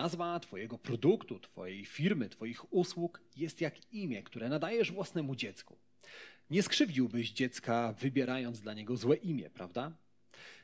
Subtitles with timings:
[0.00, 5.76] Nazwa Twojego produktu, Twojej firmy, Twoich usług jest jak imię, które nadajesz własnemu dziecku.
[6.50, 9.92] Nie skrzywdziłbyś dziecka, wybierając dla niego złe imię, prawda?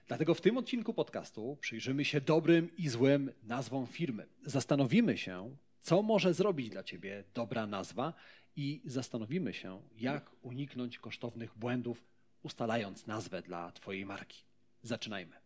[0.06, 4.26] Dlatego w tym odcinku podcastu przyjrzymy się dobrym i złym nazwom firmy.
[4.44, 8.14] Zastanowimy się, co może zrobić dla Ciebie dobra nazwa
[8.56, 12.04] i zastanowimy się, jak uniknąć kosztownych błędów,
[12.42, 14.44] ustalając nazwę dla Twojej marki.
[14.82, 15.45] Zaczynajmy.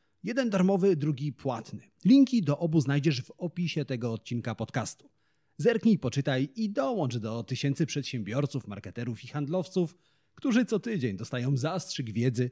[0.23, 1.91] Jeden darmowy, drugi płatny.
[2.05, 5.09] Linki do obu znajdziesz w opisie tego odcinka podcastu.
[5.57, 9.97] Zerknij, poczytaj i dołącz do tysięcy przedsiębiorców, marketerów i handlowców,
[10.35, 12.51] którzy co tydzień dostają zastrzyk wiedzy,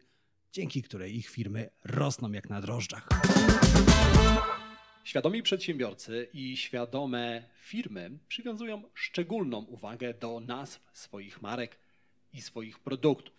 [0.52, 3.09] dzięki której ich firmy rosną jak na drożdżach.
[5.04, 11.80] Świadomi przedsiębiorcy i świadome firmy przywiązują szczególną uwagę do nazw swoich marek
[12.33, 13.36] i swoich produktów.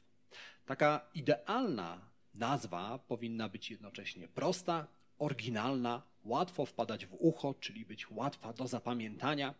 [0.66, 4.86] Taka idealna nazwa powinna być jednocześnie prosta,
[5.18, 9.54] oryginalna, łatwo wpadać w ucho, czyli być łatwa do zapamiętania,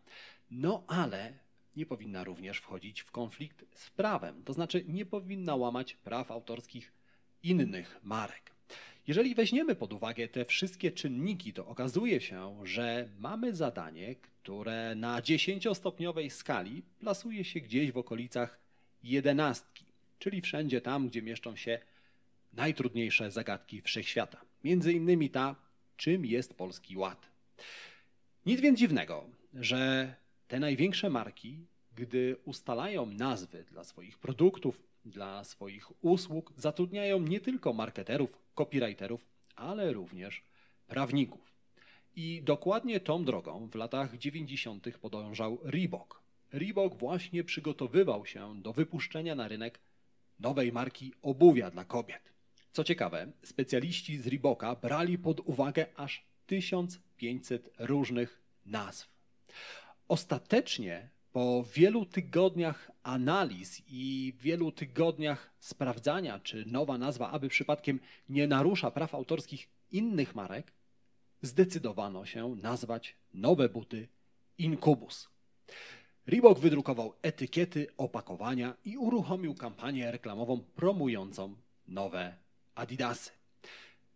[0.51, 1.33] no ale
[1.77, 6.93] nie powinna również wchodzić w konflikt z prawem, to znaczy nie powinna łamać praw autorskich
[7.43, 8.51] innych marek.
[9.07, 15.23] Jeżeli weźmiemy pod uwagę te wszystkie czynniki, to okazuje się, że mamy zadanie, które na
[15.23, 18.59] dziesięciostopniowej skali plasuje się gdzieś w okolicach
[19.03, 19.85] jedenastki,
[20.19, 21.79] czyli wszędzie tam, gdzie mieszczą się
[22.53, 24.41] najtrudniejsze zagadki wszechświata.
[24.65, 25.57] Między innymi ta,
[25.97, 27.31] czym jest Polski Ład.
[28.47, 30.15] Nic więc dziwnego, że
[30.49, 37.73] te największe marki, gdy ustalają nazwy dla swoich produktów, dla swoich usług, zatrudniają nie tylko
[37.73, 40.43] marketerów, copywriterów, ale również
[40.87, 41.55] prawników.
[42.17, 44.99] I dokładnie tą drogą w latach 90.
[44.99, 46.23] podążał Reebok.
[46.53, 49.81] Reebok właśnie przygotowywał się do wypuszczenia na rynek
[50.39, 52.33] nowej marki obuwia dla kobiet.
[52.73, 59.09] Co ciekawe, specjaliści z Reeboka brali pod uwagę aż 1500 różnych nazw.
[60.09, 68.47] Ostatecznie po wielu tygodniach analiz i wielu tygodniach sprawdzania, czy nowa nazwa, aby przypadkiem nie
[68.47, 70.73] narusza praw autorskich innych marek,
[71.43, 74.09] zdecydowano się nazwać nowe buty
[74.59, 75.29] Incubus.
[76.27, 81.55] Reebok wydrukował etykiety, opakowania i uruchomił kampanię reklamową promującą
[81.89, 82.37] nowe
[82.81, 83.31] Adidasy.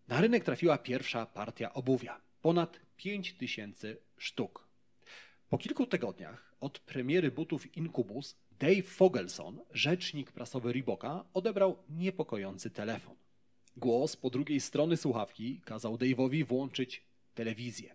[0.08, 4.68] Na rynek trafiła pierwsza partia obuwia ponad 5000 sztuk.
[5.48, 13.16] Po kilku tygodniach od premiery butów Incubus Dave Fogelson, rzecznik prasowy Reeboka, odebrał niepokojący telefon.
[13.76, 17.02] Głos po drugiej strony słuchawki kazał Dave'owi włączyć
[17.34, 17.94] telewizję.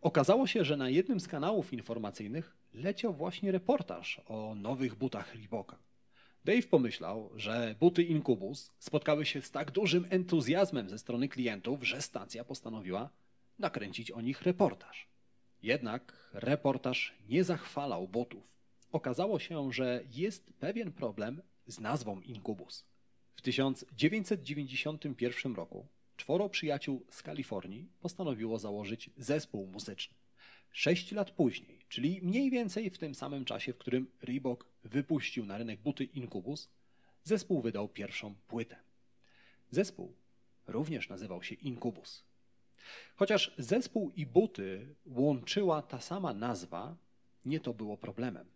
[0.00, 5.83] Okazało się, że na jednym z kanałów informacyjnych leciał właśnie reportaż o nowych butach Reeboka.
[6.44, 12.02] Dave pomyślał, że buty Incubus spotkały się z tak dużym entuzjazmem ze strony klientów, że
[12.02, 13.10] stacja postanowiła
[13.58, 15.08] nakręcić o nich reportaż.
[15.62, 18.54] Jednak reportaż nie zachwalał butów.
[18.92, 22.84] Okazało się, że jest pewien problem z nazwą Incubus.
[23.34, 30.16] W 1991 roku czworo przyjaciół z Kalifornii postanowiło założyć zespół muzyczny.
[30.72, 35.58] Sześć lat później, czyli mniej więcej w tym samym czasie, w którym Reebok wypuścił na
[35.58, 36.68] rynek buty Incubus,
[37.22, 38.76] zespół wydał pierwszą płytę.
[39.70, 40.14] Zespół
[40.66, 42.24] również nazywał się Incubus.
[43.16, 46.96] Chociaż zespół i buty łączyła ta sama nazwa,
[47.44, 48.46] nie to było problemem.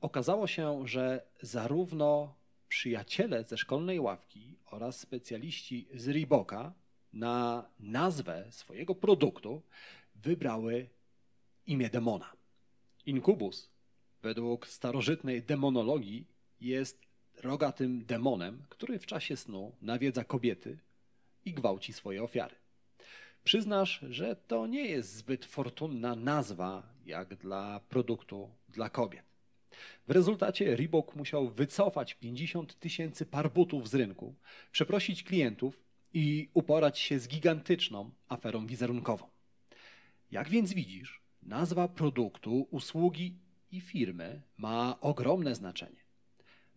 [0.00, 2.34] Okazało się, że zarówno
[2.68, 6.72] przyjaciele ze szkolnej ławki oraz specjaliści z Reeboka
[7.12, 9.62] na nazwę swojego produktu
[10.14, 10.88] wybrały
[11.66, 12.39] imię demona.
[13.06, 13.70] Inkubus,
[14.22, 16.26] według starożytnej demonologii,
[16.60, 17.00] jest
[17.42, 20.78] rogatym demonem, który w czasie snu nawiedza kobiety
[21.44, 22.54] i gwałci swoje ofiary.
[23.44, 29.24] Przyznasz, że to nie jest zbyt fortunna nazwa jak dla produktu dla kobiet.
[30.08, 34.34] W rezultacie Reebok musiał wycofać 50 tysięcy par butów z rynku,
[34.72, 35.80] przeprosić klientów
[36.14, 39.28] i uporać się z gigantyczną aferą wizerunkową.
[40.30, 43.38] Jak więc widzisz, Nazwa produktu, usługi
[43.70, 46.00] i firmy ma ogromne znaczenie.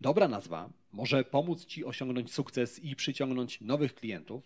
[0.01, 4.43] Dobra nazwa może pomóc Ci osiągnąć sukces i przyciągnąć nowych klientów.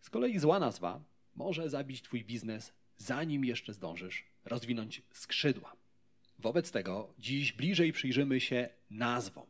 [0.00, 1.04] Z kolei zła nazwa
[1.34, 5.76] może zabić Twój biznes, zanim jeszcze zdążysz rozwinąć skrzydła.
[6.38, 9.46] Wobec tego dziś bliżej przyjrzymy się nazwom.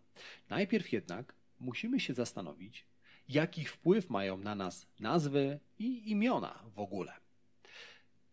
[0.51, 2.87] Najpierw jednak musimy się zastanowić,
[3.29, 7.24] jaki wpływ mają na nas nazwy i imiona w ogóle.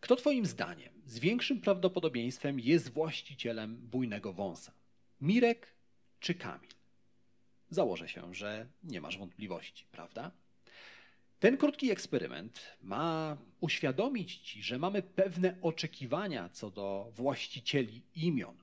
[0.02, 4.72] Kto Twoim zdaniem z większym prawdopodobieństwem jest właścicielem bujnego wąsa?
[5.20, 5.74] Mirek
[6.20, 6.70] czy Kamil?
[7.70, 10.30] Założę się, że nie masz wątpliwości, prawda?
[11.40, 18.56] Ten krótki eksperyment ma uświadomić Ci, że mamy pewne oczekiwania co do właścicieli imion.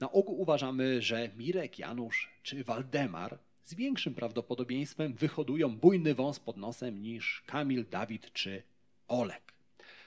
[0.00, 6.56] Na ogół uważamy, że Mirek, Janusz czy Waldemar z większym prawdopodobieństwem wyhodują bujny wąs pod
[6.56, 8.62] nosem niż Kamil, Dawid czy
[9.08, 9.53] Olek.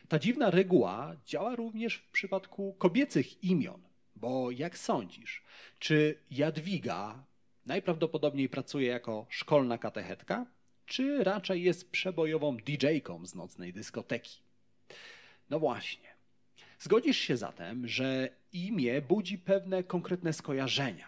[0.10, 3.82] Ta dziwna reguła działa również w przypadku kobiecych imion,
[4.16, 5.44] bo jak sądzisz,
[5.80, 7.24] czy Jadwiga
[7.66, 10.46] najprawdopodobniej pracuje jako szkolna katechetka,
[10.86, 14.40] czy raczej jest przebojową DJ-ką z nocnej dyskoteki?
[15.50, 16.08] No właśnie.
[16.80, 21.08] Zgodzisz się zatem, że imię budzi pewne konkretne skojarzenia.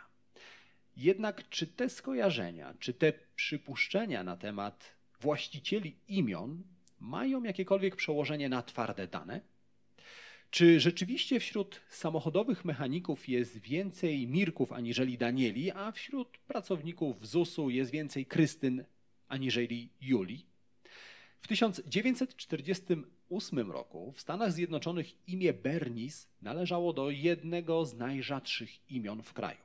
[0.97, 6.63] Jednak czy te skojarzenia, czy te przypuszczenia na temat właścicieli imion
[6.99, 9.41] mają jakiekolwiek przełożenie na twarde dane?
[10.49, 17.91] Czy rzeczywiście wśród samochodowych mechaników jest więcej Mirków aniżeli Danieli, a wśród pracowników ZUS-u jest
[17.91, 18.85] więcej Krystyn
[19.27, 20.45] aniżeli Julii?
[21.41, 29.33] W 1948 roku w Stanach Zjednoczonych imię Bernice należało do jednego z najrzadszych imion w
[29.33, 29.59] kraju.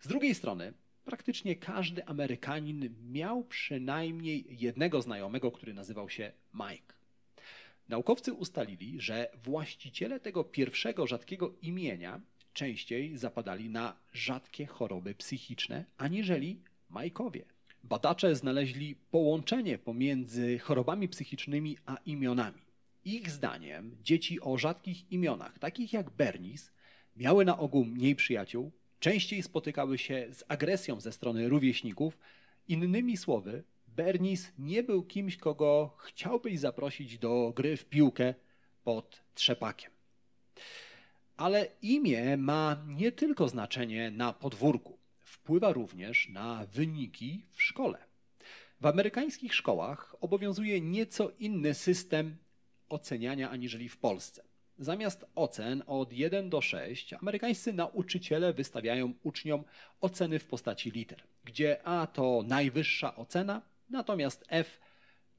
[0.00, 0.72] Z drugiej strony,
[1.04, 6.94] praktycznie każdy Amerykanin miał przynajmniej jednego znajomego, który nazywał się Mike.
[7.88, 12.20] Naukowcy ustalili, że właściciele tego pierwszego rzadkiego imienia
[12.52, 16.60] częściej zapadali na rzadkie choroby psychiczne aniżeli
[16.90, 17.44] Majkowie.
[17.84, 22.60] Badacze znaleźli połączenie pomiędzy chorobami psychicznymi a imionami.
[23.04, 26.70] Ich zdaniem dzieci o rzadkich imionach, takich jak Bernice,
[27.16, 32.18] miały na ogół mniej przyjaciół, częściej spotykały się z agresją ze strony rówieśników.
[32.68, 38.34] Innymi słowy, Bernice nie był kimś, kogo chciałbyś zaprosić do gry w piłkę
[38.84, 39.90] pod trzepakiem.
[41.36, 47.98] Ale imię ma nie tylko znaczenie na podwórku, wpływa również na wyniki w szkole.
[48.80, 52.36] W amerykańskich szkołach obowiązuje nieco inny system
[52.88, 54.49] oceniania aniżeli w Polsce.
[54.80, 59.64] Zamiast ocen od 1 do 6, amerykańscy nauczyciele wystawiają uczniom
[60.00, 64.80] oceny w postaci liter, gdzie A to najwyższa ocena, natomiast F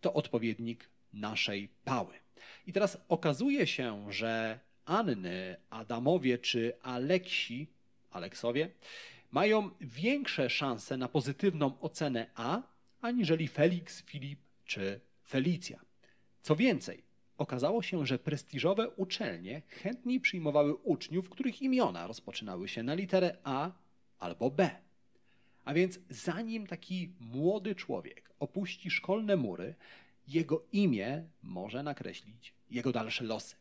[0.02, 2.14] to odpowiednik naszej pały.
[2.68, 7.68] I teraz okazuje się, że Anny, Adamowie czy Aleksi,
[8.12, 8.70] Aleksowie,
[9.32, 12.62] mają większe szanse na pozytywną ocenę A,
[13.02, 15.80] aniżeli Felix, Filip czy Felicja.
[16.42, 17.11] Co więcej,
[17.42, 23.72] okazało się, że prestiżowe uczelnie chętniej przyjmowały uczniów, których imiona rozpoczynały się na literę A
[24.20, 24.70] albo B.
[25.66, 29.76] A więc zanim taki młody człowiek opuści szkolne mury,
[30.28, 33.56] jego imię może nakreślić jego dalsze losy.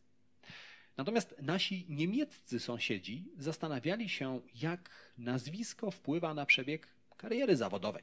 [0.97, 8.03] Natomiast nasi niemieccy sąsiedzi zastanawiali się, jak nazwisko wpływa na przebieg kariery zawodowej.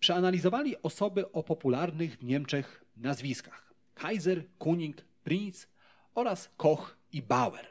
[0.00, 5.66] Przeanalizowali osoby o popularnych w Niemczech nazwiskach: Kaiser, Kuning, Prinz
[6.14, 7.66] oraz Koch i Bauer.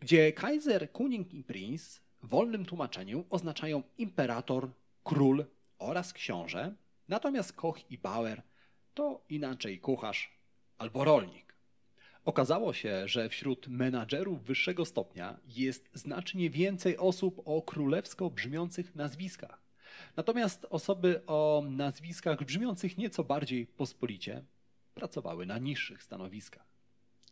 [0.00, 4.70] Gdzie Kaiser, Kuning i Prinz w wolnym tłumaczeniu oznaczają imperator,
[5.04, 5.44] król
[5.78, 6.74] oraz książę,
[7.08, 8.42] natomiast Koch i Bauer
[8.94, 10.38] to inaczej kucharz
[10.78, 11.54] albo rolnik.
[12.24, 19.62] Okazało się, że wśród menadżerów wyższego stopnia jest znacznie więcej osób o królewsko brzmiących nazwiskach.
[20.16, 24.44] Natomiast osoby o nazwiskach brzmiących nieco bardziej pospolicie
[24.94, 26.64] pracowały na niższych stanowiskach.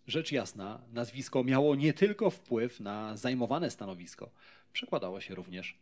[0.07, 4.31] Rzecz jasna, nazwisko miało nie tylko wpływ na zajmowane stanowisko,
[4.73, 5.79] przekładało się również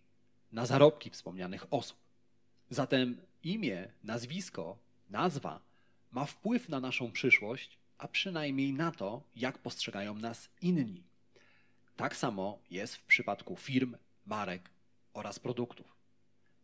[0.53, 1.99] na zarobki wspomnianych osób.
[2.71, 4.79] Zatem imię, nazwisko,
[5.11, 5.61] nazwa
[6.13, 11.03] ma wpływ na naszą przyszłość, a przynajmniej na to, jak postrzegają nas inni.
[11.97, 13.97] Tak samo jest w przypadku firm,
[14.27, 14.71] marek
[15.15, 15.97] oraz produktów.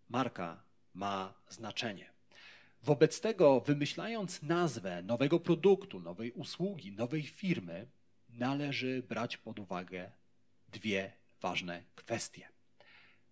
[0.08, 0.62] Marka
[0.94, 2.15] ma znaczenie.
[2.82, 7.86] Wobec tego, wymyślając nazwę nowego produktu, nowej usługi, nowej firmy,
[8.28, 10.10] należy brać pod uwagę
[10.68, 12.48] dwie ważne kwestie: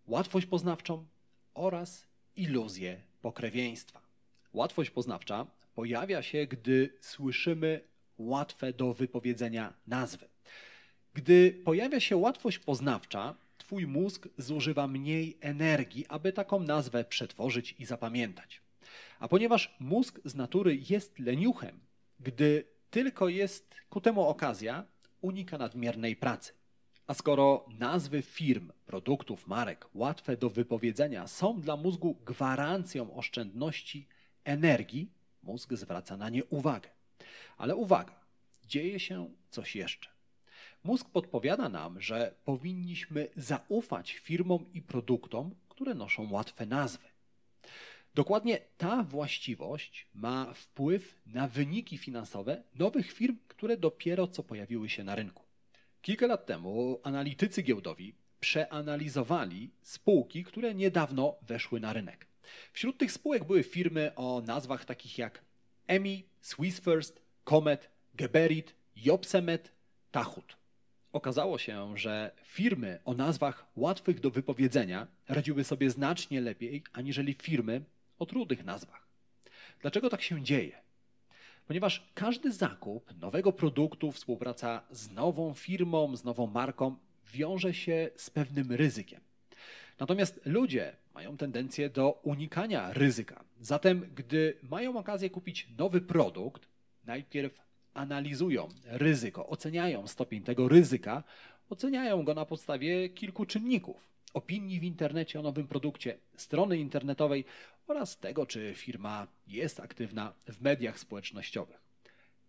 [0.06, 1.06] łatwość poznawczą
[1.54, 4.00] oraz iluzję pokrewieństwa.
[4.52, 7.80] Łatwość poznawcza pojawia się, gdy słyszymy
[8.18, 10.28] łatwe do wypowiedzenia nazwy.
[11.14, 13.34] Gdy pojawia się łatwość poznawcza,
[13.64, 18.60] Twój mózg zużywa mniej energii, aby taką nazwę przetworzyć i zapamiętać.
[19.18, 21.80] A ponieważ mózg z natury jest leniuchem,
[22.20, 24.84] gdy tylko jest ku temu okazja,
[25.20, 26.52] unika nadmiernej pracy.
[27.06, 34.08] A skoro nazwy firm, produktów, marek łatwe do wypowiedzenia są dla mózgu gwarancją oszczędności
[34.44, 36.88] energii, mózg zwraca na nie uwagę.
[37.56, 38.20] Ale uwaga,
[38.66, 40.10] dzieje się coś jeszcze.
[40.84, 47.08] Mózg podpowiada nam, że powinniśmy zaufać firmom i produktom, które noszą łatwe nazwy.
[48.14, 55.04] Dokładnie ta właściwość ma wpływ na wyniki finansowe nowych firm, które dopiero co pojawiły się
[55.04, 55.42] na rynku.
[56.02, 62.26] Kilka lat temu analitycy giełdowi przeanalizowali spółki, które niedawno weszły na rynek.
[62.72, 65.44] Wśród tych spółek były firmy o nazwach takich jak
[65.86, 69.72] EMI, Swiss First, Comet, Geberit, Jobsemet,
[70.10, 70.56] Tachut.
[71.12, 77.84] Okazało się, że firmy o nazwach łatwych do wypowiedzenia radziły sobie znacznie lepiej aniżeli firmy
[78.18, 79.08] o trudnych nazwach.
[79.80, 80.82] Dlaczego tak się dzieje?
[81.66, 86.96] Ponieważ każdy zakup nowego produktu, współpraca z nową firmą, z nową marką
[87.32, 89.20] wiąże się z pewnym ryzykiem.
[89.98, 93.44] Natomiast ludzie mają tendencję do unikania ryzyka.
[93.60, 96.68] Zatem, gdy mają okazję kupić nowy produkt,
[97.04, 97.60] najpierw
[97.94, 101.22] analizują ryzyko, oceniają stopień tego ryzyka,
[101.70, 107.44] oceniają go na podstawie kilku czynników: opinii w internecie o nowym produkcie, strony internetowej
[107.86, 111.80] oraz tego, czy firma jest aktywna w mediach społecznościowych.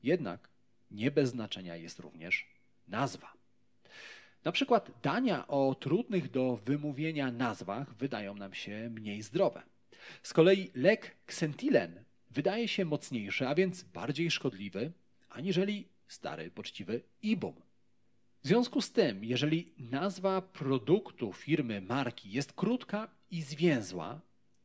[0.03, 0.49] Jednak
[0.91, 2.47] nie bez znaczenia jest również
[2.87, 3.33] nazwa.
[4.43, 9.63] Na przykład dania o trudnych do wymówienia nazwach wydają nam się mniej zdrowe.
[10.23, 14.91] Z kolei lek Xentilen wydaje się mocniejszy, a więc bardziej szkodliwy,
[15.29, 17.64] aniżeli stary, poczciwy Ibum.
[18.45, 24.21] W związku z tym, jeżeli nazwa produktu, firmy, marki jest krótka i zwięzła,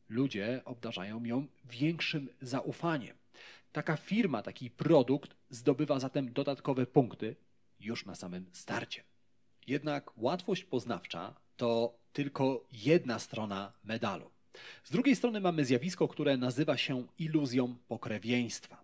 [0.09, 3.17] ludzie obdarzają ją większym zaufaniem.
[3.71, 7.35] Taka firma, taki produkt zdobywa zatem dodatkowe punkty
[7.79, 9.03] już na samym starcie.
[9.67, 14.29] Jednak łatwość poznawcza to tylko jedna strona medalu.
[14.83, 18.83] Z drugiej strony mamy zjawisko, które nazywa się iluzją pokrewieństwa.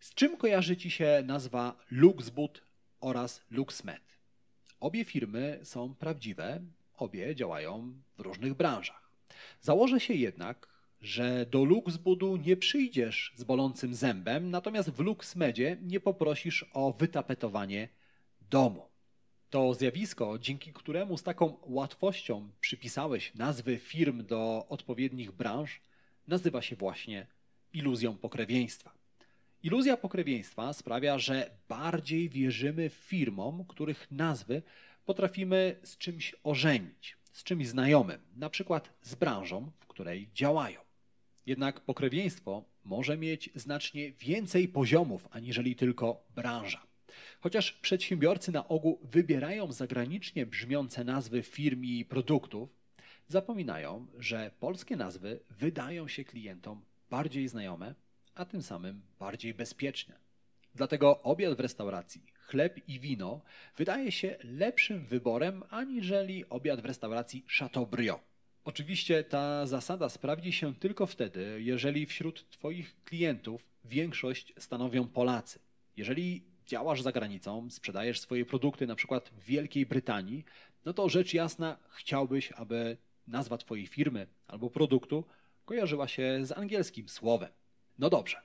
[0.00, 2.66] Z czym kojarzy Ci się nazwa Luxboot
[3.00, 4.02] oraz LuxMed?
[4.80, 6.60] Obie firmy są prawdziwe,
[6.96, 9.10] obie działają w różnych branżach.
[9.60, 10.68] Założę się jednak,
[11.00, 17.88] że do Luxbudu nie przyjdziesz z bolącym zębem, natomiast w LuxMedzie nie poprosisz o wytapetowanie
[18.50, 18.88] domu.
[19.50, 25.80] To zjawisko, dzięki któremu z taką łatwością przypisałeś nazwy firm do odpowiednich branż,
[26.26, 27.26] nazywa się właśnie
[27.72, 28.94] iluzją pokrewieństwa.
[29.66, 34.62] Iluzja pokrewieństwa sprawia, że bardziej wierzymy firmom, których nazwy
[35.04, 40.80] potrafimy z czymś ożenić, z czymś znajomym, na przykład z branżą, w której działają.
[41.46, 46.86] Jednak pokrewieństwo może mieć znacznie więcej poziomów aniżeli tylko branża.
[47.40, 52.68] Chociaż przedsiębiorcy na ogół wybierają zagranicznie brzmiące nazwy firm i produktów,
[53.28, 56.80] zapominają, że polskie nazwy wydają się klientom
[57.10, 57.94] bardziej znajome,
[58.36, 60.14] a tym samym bardziej bezpieczne.
[60.74, 63.40] Dlatego obiad w restauracji, chleb i wino
[63.76, 68.22] wydaje się lepszym wyborem aniżeli obiad w restauracji Chateaubriand.
[68.64, 75.58] Oczywiście ta zasada sprawdzi się tylko wtedy, jeżeli wśród Twoich klientów większość stanowią Polacy.
[75.96, 80.44] Jeżeli działasz za granicą, sprzedajesz swoje produkty na przykład w Wielkiej Brytanii,
[80.84, 85.24] no to rzecz jasna chciałbyś, aby nazwa Twojej firmy albo produktu
[85.64, 87.50] kojarzyła się z angielskim słowem.
[87.98, 88.40] No dobrze,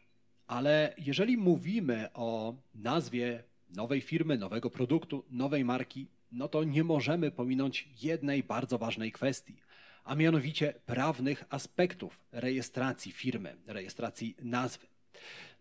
[0.47, 7.31] ale jeżeli mówimy o nazwie nowej firmy, nowego produktu, nowej marki, no to nie możemy
[7.31, 9.55] pominąć jednej bardzo ważnej kwestii,
[10.03, 14.87] a mianowicie prawnych aspektów rejestracji firmy, rejestracji nazwy.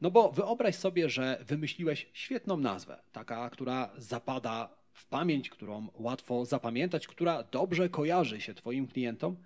[0.01, 6.45] No bo wyobraź sobie, że wymyśliłeś świetną nazwę, taka, która zapada w pamięć, którą łatwo
[6.45, 9.37] zapamiętać, która dobrze kojarzy się Twoim klientom,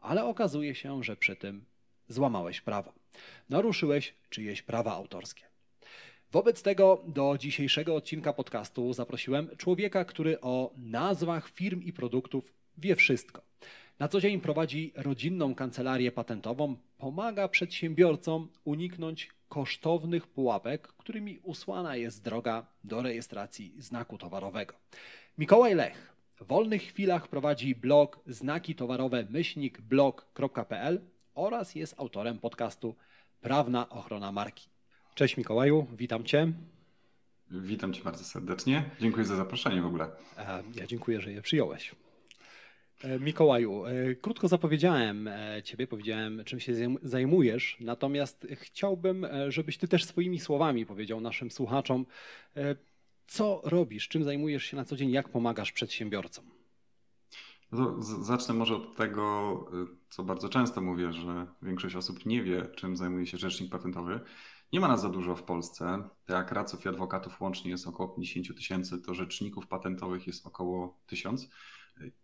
[0.00, 1.64] ale okazuje się, że przy tym
[2.08, 2.92] złamałeś prawo.
[3.48, 5.44] Naruszyłeś czyjeś prawa autorskie.
[6.32, 12.96] Wobec tego do dzisiejszego odcinka podcastu zaprosiłem człowieka, który o nazwach firm i produktów wie
[12.96, 13.42] wszystko.
[13.98, 22.24] Na co dzień prowadzi rodzinną kancelarię patentową, pomaga przedsiębiorcom uniknąć kosztownych pułapek, którymi usłana jest
[22.24, 24.74] droga do rejestracji znaku towarowego.
[25.38, 31.00] Mikołaj Lech w wolnych chwilach prowadzi blog znaki towarowe myślnikblog.pl
[31.34, 32.94] oraz jest autorem podcastu
[33.40, 34.68] Prawna Ochrona Marki.
[35.14, 36.52] Cześć Mikołaju, witam Cię.
[37.50, 38.90] Witam Cię bardzo serdecznie.
[39.00, 40.10] Dziękuję za zaproszenie w ogóle.
[40.38, 41.94] E, ja dziękuję, że je przyjąłeś.
[43.04, 45.30] E, Mikołaju, e, krótko zapowiedziałem
[45.64, 46.72] Ciebie, powiedziałem, czym się
[47.02, 52.06] zajmujesz, natomiast chciałbym, żebyś Ty też swoimi słowami powiedział naszym słuchaczom,
[53.26, 54.08] Co robisz?
[54.08, 55.10] Czym zajmujesz się na co dzień?
[55.10, 56.44] Jak pomagasz przedsiębiorcom?
[57.72, 59.70] No zacznę może od tego,
[60.08, 64.20] co bardzo często mówię, że większość osób nie wie, czym zajmuje się rzecznik patentowy.
[64.72, 66.08] Nie ma nas za dużo w Polsce.
[66.28, 71.48] Jak radców i adwokatów łącznie jest około 50 tysięcy, to rzeczników patentowych jest około 1000.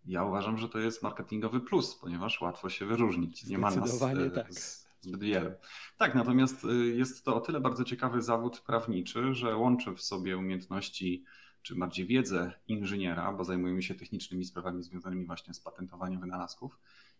[0.06, 3.46] Ja uważam, że to jest marketingowy plus, ponieważ łatwo się wyróżnić.
[3.46, 4.54] Nie ma nas e, tak.
[5.00, 5.56] zbyt wiele.
[5.96, 10.38] Tak, natomiast e, jest to o tyle bardzo ciekawy zawód prawniczy, że łączy w sobie
[10.38, 11.24] umiejętności
[11.62, 16.78] czy bardziej wiedzę inżyniera, bo zajmujemy się technicznymi sprawami związanymi właśnie z patentowaniem wynalazków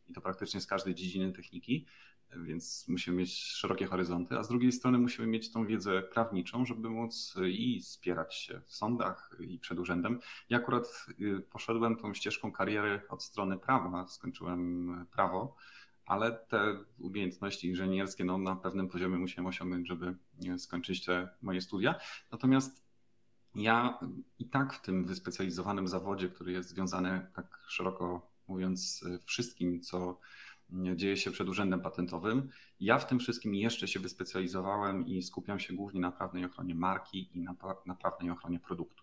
[0.08, 1.86] i to praktycznie z każdej dziedziny techniki,
[2.36, 6.90] więc musimy mieć szerokie horyzonty, a z drugiej strony musimy mieć tą wiedzę prawniczą, żeby
[6.90, 10.20] móc i spierać się w sądach i przed urzędem.
[10.48, 15.56] Ja akurat y, poszedłem tą ścieżką kariery od strony prawa, skończyłem prawo,
[16.06, 20.16] ale te umiejętności inżynierskie no, na pewnym poziomie musiałem osiągnąć, żeby
[20.58, 21.94] skończyć te moje studia.
[22.32, 22.89] Natomiast
[23.54, 23.98] ja
[24.38, 30.20] i tak w tym wyspecjalizowanym zawodzie, który jest związany tak szeroko mówiąc wszystkim, co
[30.72, 32.48] dzieje się przed Urzędem Patentowym.
[32.80, 37.30] Ja w tym wszystkim jeszcze się wyspecjalizowałem i skupiam się głównie na prawnej ochronie marki
[37.34, 37.54] i na,
[37.86, 39.02] na prawnej ochronie produktu.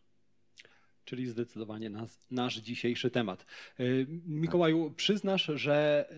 [1.05, 3.45] Czyli zdecydowanie nas, nasz dzisiejszy temat.
[3.79, 6.09] Y, Mikołaju, przyznasz, że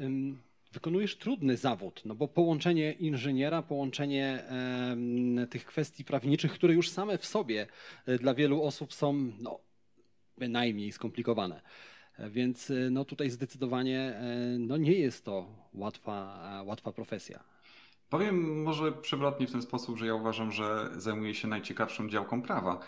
[0.72, 4.44] wykonujesz trudny zawód, no bo połączenie inżyniera, połączenie
[5.50, 7.68] tych kwestii prawniczych, które już same w sobie
[8.08, 9.60] y, dla wielu osób są no,
[10.38, 11.62] bynajmniej skomplikowane.
[12.30, 17.44] Więc e, no tutaj zdecydowanie e, no nie jest to łatwa, e, łatwa profesja.
[18.10, 22.80] Powiem może przewrotnie w ten sposób, że ja uważam, że zajmuję się najciekawszą działką prawa.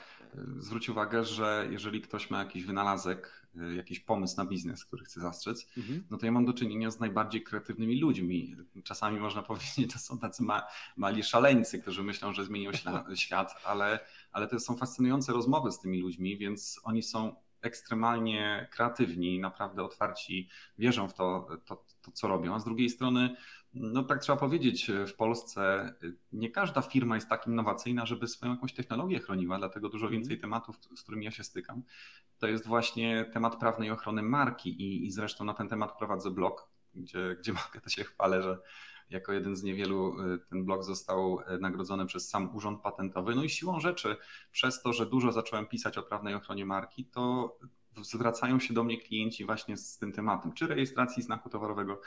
[0.58, 5.68] Zwróć uwagę, że jeżeli ktoś ma jakiś wynalazek, jakiś pomysł na biznes, który chce zastrzec,
[5.78, 6.04] mhm.
[6.10, 8.56] no to ja mam do czynienia z najbardziej kreatywnymi ludźmi.
[8.84, 12.72] Czasami można powiedzieć, to są tacy ma, mali szaleńcy, którzy myślą, że zmienią
[13.16, 14.00] świat, ale,
[14.32, 20.50] ale to są fascynujące rozmowy z tymi ludźmi, więc oni są ekstremalnie kreatywni, naprawdę otwarci,
[20.78, 22.56] wierzą w to, to, to, co robią.
[22.56, 23.36] A z drugiej strony,
[23.74, 25.94] no tak trzeba powiedzieć, w Polsce
[26.32, 30.22] nie każda firma jest tak innowacyjna, żeby swoją jakąś technologię chroniła, dlatego dużo mhm.
[30.22, 31.84] więcej tematów, z którymi ja się stykam,
[32.40, 36.70] to jest właśnie temat prawnej ochrony marki i, i zresztą na ten temat prowadzę blog,
[36.96, 38.60] gdzie, gdzie mogę, to się chwalę, że
[39.10, 43.36] jako jeden z niewielu y, ten blog został nagrodzony przez sam Urząd Patentowy.
[43.36, 44.18] No i siłą rzeczy,
[44.52, 47.58] przez to, że dużo zacząłem pisać o prawnej ochronie marki, to
[48.02, 52.02] zwracają się do mnie klienci właśnie z tym tematem, czy rejestracji znaku towarowego,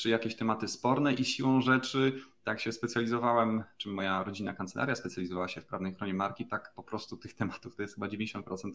[0.00, 2.12] czy jakieś tematy sporne i siłą rzeczy,
[2.44, 6.82] tak się specjalizowałem, czy moja rodzina kancelaria specjalizowała się w prawnej ochronie marki, tak po
[6.82, 8.70] prostu tych tematów to jest chyba 90%,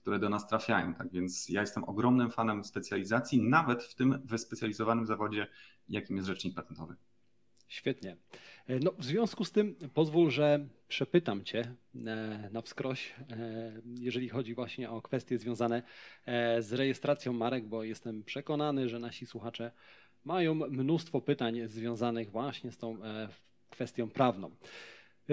[0.00, 0.94] które do nas trafiają.
[0.94, 5.46] Tak więc ja jestem ogromnym fanem specjalizacji, nawet w tym wyspecjalizowanym zawodzie,
[5.88, 6.96] jakim jest rzecznik patentowy.
[7.72, 8.16] Świetnie.
[8.66, 14.28] E, no, w związku z tym pozwól, że przepytam Cię e, na wskroś, e, jeżeli
[14.28, 15.82] chodzi właśnie o kwestie związane
[16.60, 19.72] z rejestracją marek, bo jestem przekonany, że nasi słuchacze
[20.24, 22.96] mają mnóstwo pytań związanych właśnie z tą
[23.70, 24.50] kwestią prawną.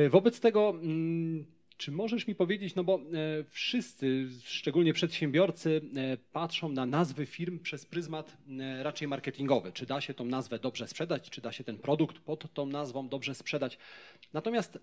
[0.09, 1.45] Wobec tego mm,
[1.79, 7.59] czy możesz mi powiedzieć, no bo e, wszyscy, szczególnie przedsiębiorcy, e, patrzą na nazwy firm
[7.59, 9.71] przez pryzmat e, raczej marketingowy.
[9.71, 13.09] Czy da się tą nazwę dobrze sprzedać, czy da się ten produkt pod tą nazwą
[13.09, 13.77] dobrze sprzedać.
[14.33, 14.79] Natomiast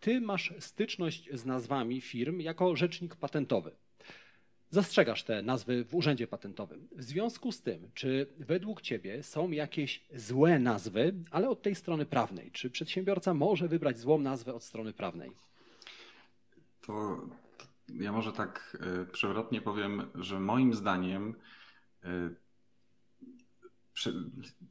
[0.00, 3.70] ty masz styczność z nazwami firm jako rzecznik patentowy.
[4.74, 6.88] Zastrzegasz te nazwy w urzędzie patentowym.
[6.96, 12.06] W związku z tym, czy według Ciebie są jakieś złe nazwy, ale od tej strony
[12.06, 12.50] prawnej?
[12.50, 15.30] Czy przedsiębiorca może wybrać złą nazwę od strony prawnej?
[16.86, 17.20] to,
[17.88, 21.34] ja może tak e, przewrotnie powiem, że moim zdaniem
[22.04, 22.30] e,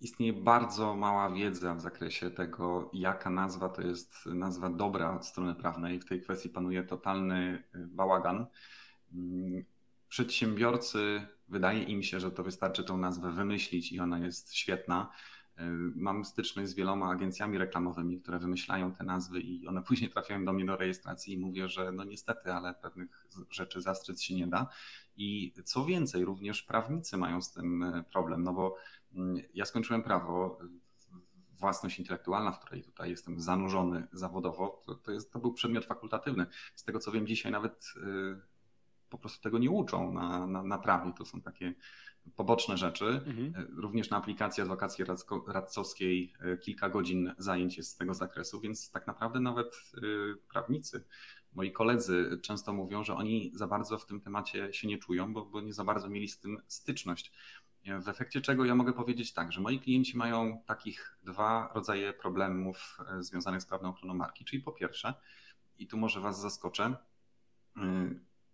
[0.01, 5.55] istnieje bardzo mała wiedza w zakresie tego, jaka nazwa to jest nazwa dobra od strony
[5.55, 5.99] prawnej.
[5.99, 8.45] W tej kwestii panuje totalny e, bałagan.
[10.13, 15.11] Przedsiębiorcy, wydaje im się, że to wystarczy tą nazwę wymyślić i ona jest świetna.
[15.95, 20.53] Mam styczność z wieloma agencjami reklamowymi, które wymyślają te nazwy i one później trafiają do
[20.53, 24.67] mnie do rejestracji i mówię, że no niestety, ale pewnych rzeczy zastrzec się nie da.
[25.15, 28.75] I co więcej, również prawnicy mają z tym e, problem, no bo
[29.15, 30.59] mm, ja skończyłem prawo,
[31.51, 36.45] własność intelektualna, w której tutaj jestem zanurzony zawodowo, to, to, jest, to był przedmiot fakultatywny.
[36.75, 38.52] Z tego co wiem, dzisiaj nawet y,
[39.13, 41.13] po prostu tego nie uczą na, na, na prawie.
[41.17, 41.73] To są takie
[42.35, 43.05] poboczne rzeczy.
[43.05, 43.53] Mhm.
[43.55, 45.05] E, również na aplikacji adwokacji
[45.47, 49.99] radcowskiej e, kilka godzin zajęć jest z tego zakresu, więc tak naprawdę nawet e,
[50.51, 51.03] prawnicy,
[51.53, 55.45] moi koledzy często mówią, że oni za bardzo w tym temacie się nie czują, bo,
[55.45, 57.31] bo nie za bardzo mieli z tym styczność.
[58.01, 62.97] W efekcie czego ja mogę powiedzieć tak, że moi klienci mają takich dwa rodzaje problemów
[63.19, 64.45] związanych z prawną ochroną marki.
[64.45, 65.13] Czyli po pierwsze,
[65.77, 66.95] i tu może Was zaskoczę,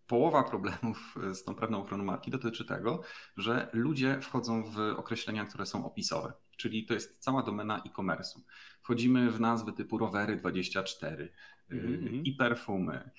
[0.10, 3.02] połowa problemów z tą prawną ochroną marki dotyczy tego,
[3.38, 8.40] że ludzie wchodzą w określenia, które są opisowe, czyli to jest cała domena e-commerce'u.
[8.82, 11.32] Wchodzimy w nazwy typu rowery 24,
[11.72, 12.22] mm -hmm.
[12.24, 13.10] i perfumy,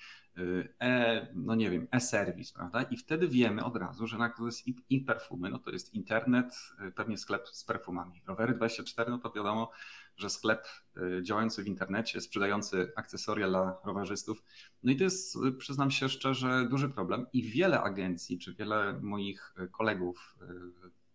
[0.81, 2.81] e, no nie wiem, e-serwis, prawda?
[2.81, 6.53] I wtedy wiemy od razu, że to jest i, i perfumy, no to jest internet,
[6.95, 8.21] pewnie sklep z perfumami.
[8.25, 9.71] Rowery 24, no to wiadomo,
[10.17, 14.43] że sklep y, działający w internecie, sprzedający akcesoria dla rowerzystów.
[14.83, 18.99] No i to jest, y, przyznam się szczerze, duży problem i wiele agencji, czy wiele
[19.01, 20.35] moich y, kolegów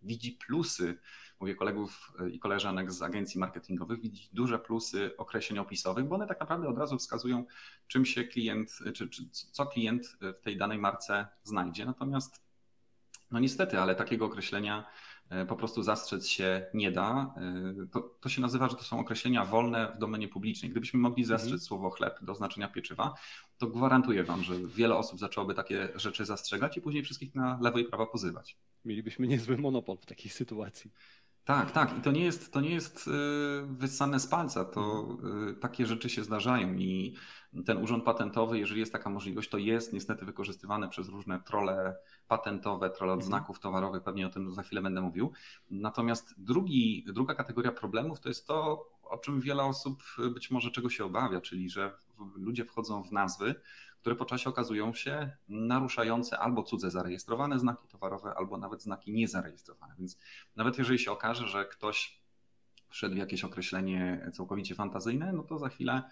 [0.02, 0.98] widzi plusy,
[1.40, 6.40] mówię kolegów i koleżanek z agencji marketingowych, widzi duże plusy określeń opisowych, bo one tak
[6.40, 7.44] naprawdę od razu wskazują,
[7.86, 11.84] czym się klient, czy, czy co klient w tej danej marce znajdzie.
[11.84, 12.46] Natomiast
[13.30, 14.86] no niestety, ale takiego określenia
[15.48, 17.34] po prostu zastrzec się nie da.
[17.36, 20.70] E, to, to, się nazywa, że to są określenia wolne w domenie publicznej.
[20.70, 21.38] Gdybyśmy mogli mhm.
[21.38, 23.14] zastrzec słowo chleb do oznaczenia pieczywa,
[23.58, 27.78] to gwarantuję Wam, że wiele osób zaczęłoby takie rzeczy zastrzegać i później wszystkich na lewo
[27.78, 28.56] i prawo pozywać.
[28.84, 30.90] Mielibyśmy niezły monopol w takiej sytuacji.
[31.44, 31.98] Tak, tak.
[31.98, 33.10] I to nie jest, to nie jest y,
[33.66, 34.64] wyssane z palca.
[34.64, 35.56] To mhm.
[35.60, 37.14] takie rzeczy się zdarzają i
[37.66, 41.96] ten urząd patentowy, jeżeli jest taka możliwość, to jest niestety wykorzystywany przez różne trole
[42.28, 43.28] patentowe, trole od mhm.
[43.28, 45.32] znaków towarowych, pewnie o tym za chwilę będę mówił.
[45.70, 50.02] Natomiast drugi, druga kategoria problemów to jest to, o czym wiele osób
[50.34, 51.92] być może czego się obawia, czyli że
[52.36, 53.54] ludzie wchodzą w nazwy,
[54.00, 59.94] które po czasie okazują się naruszające albo cudze zarejestrowane znaki towarowe, albo nawet znaki niezarejestrowane.
[59.98, 60.18] Więc
[60.56, 62.20] nawet jeżeli się okaże, że ktoś
[62.88, 66.02] wszedł w jakieś określenie całkowicie fantazyjne, no to za chwilę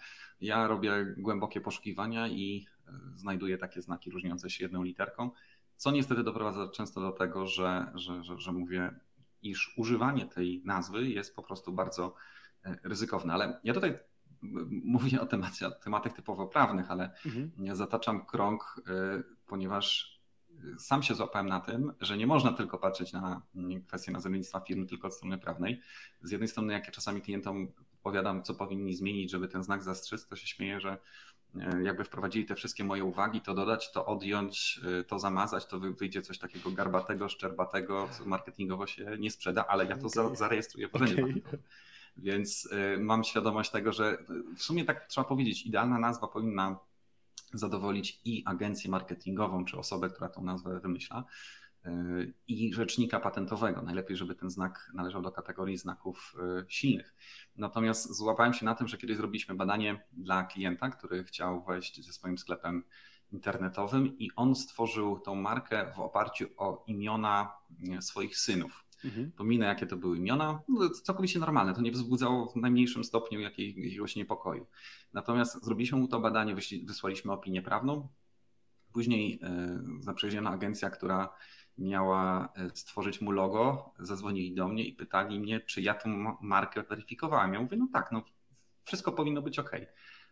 [0.41, 5.31] ja robię głębokie poszukiwania i e, znajduję takie znaki różniące się jedną literką,
[5.75, 8.99] co niestety doprowadza często do tego, że, że, że, że mówię,
[9.41, 12.15] iż używanie tej nazwy jest po prostu bardzo
[12.65, 13.33] e, ryzykowne.
[13.33, 13.99] Ale ja tutaj
[14.69, 17.75] mówię o temacie, tematach typowo prawnych, ale mhm.
[17.75, 18.81] zataczam krąg,
[19.19, 20.15] y, ponieważ
[20.77, 23.41] sam się złapałem na tym, że nie można tylko patrzeć na
[23.87, 25.81] kwestię nazewnictwa firmy tylko od strony prawnej.
[26.21, 27.71] Z jednej strony, jak ja czasami klientom
[28.03, 30.97] powiadam, co powinni zmienić, żeby ten znak zastrzec, to się śmieję, że
[31.83, 36.21] jakby wprowadzili te wszystkie moje uwagi, to dodać, to odjąć, y, to zamazać, to wyjdzie
[36.21, 40.35] coś takiego garbatego, szczerbatego, co marketingowo się nie sprzeda, ale ja to okay.
[40.35, 41.41] zarejestruję w urzędzie okay.
[42.17, 44.17] Więc y, mam świadomość tego, że
[44.57, 46.79] w sumie tak trzeba powiedzieć, idealna nazwa powinna
[47.53, 51.23] zadowolić i agencję marketingową, czy osobę, która tą nazwę wymyśla,
[52.47, 53.81] i rzecznika patentowego.
[53.81, 57.15] Najlepiej, żeby ten znak należał do kategorii znaków y, silnych.
[57.55, 62.13] Natomiast złapałem się na tym, że kiedyś zrobiliśmy badanie dla klienta, który chciał wejść ze
[62.13, 62.83] swoim sklepem
[63.31, 67.53] internetowym i on stworzył tą markę w oparciu o imiona
[67.99, 68.85] swoich synów.
[69.05, 69.31] Mhm.
[69.31, 70.61] Pominę, jakie to były imiona.
[70.67, 74.67] No, całkowicie normalne, to nie wzbudzało w najmniejszym stopniu jakiegoś niepokoju.
[75.13, 78.07] Natomiast zrobiliśmy mu to badanie, wysłaliśmy opinię prawną.
[78.93, 81.29] Później e, zaprzyjaźniona agencja, która
[81.77, 86.83] miała e, stworzyć mu logo, zadzwonili do mnie i pytali mnie, czy ja tę markę
[86.83, 87.53] weryfikowałem.
[87.53, 88.23] Ja mówię, no tak, no
[88.83, 89.71] wszystko powinno być ok.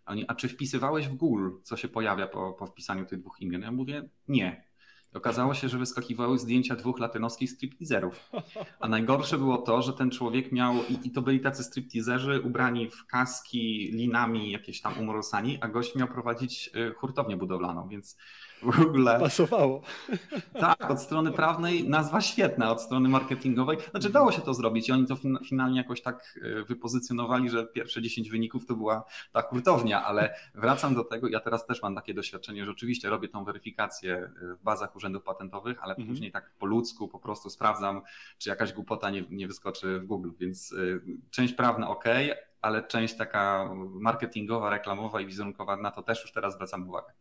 [0.06, 3.42] A, oni, a czy wpisywałeś w Google, co się pojawia po, po wpisaniu tych dwóch
[3.42, 3.62] imion?
[3.62, 4.74] Ja mówię, nie.
[5.14, 8.30] Okazało się, że wyskakiwały zdjęcia dwóch latynoskich stripteaserów.
[8.80, 12.90] A najgorsze było to, że ten człowiek miał, i, i to byli tacy stripteaserzy ubrani
[12.90, 18.18] w kaski, linami, jakieś tam umorosani, a gość miał prowadzić y, hurtownię budowlaną, więc
[18.72, 19.20] w ogóle.
[19.20, 19.82] Pasowało.
[20.60, 23.78] Tak, od strony prawnej nazwa świetna, od strony marketingowej.
[23.92, 28.02] Znaczy dało się to zrobić i oni to finalnie jakoś tak e, wypozycjonowali, że pierwsze
[28.02, 32.14] 10 wyników to była ta hurtownia, ale wracam do tego, ja teraz też mam takie
[32.14, 36.10] doświadczenie, że oczywiście robię tą weryfikację e, w bazach urzędów patentowych, ale mhm.
[36.10, 38.02] później tak po ludzku po prostu sprawdzam,
[38.38, 40.78] czy jakaś głupota nie, nie wyskoczy w Google, więc e,
[41.32, 42.06] część prawna ok,
[42.62, 47.14] ale część taka marketingowa, reklamowa i wizerunkowa, na to też już teraz zwracam uwagę.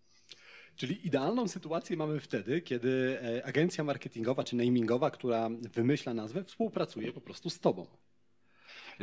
[0.76, 7.12] Czyli idealną sytuację mamy wtedy, kiedy e, agencja marketingowa czy namingowa, która wymyśla nazwę, współpracuje
[7.12, 7.86] po prostu z tobą.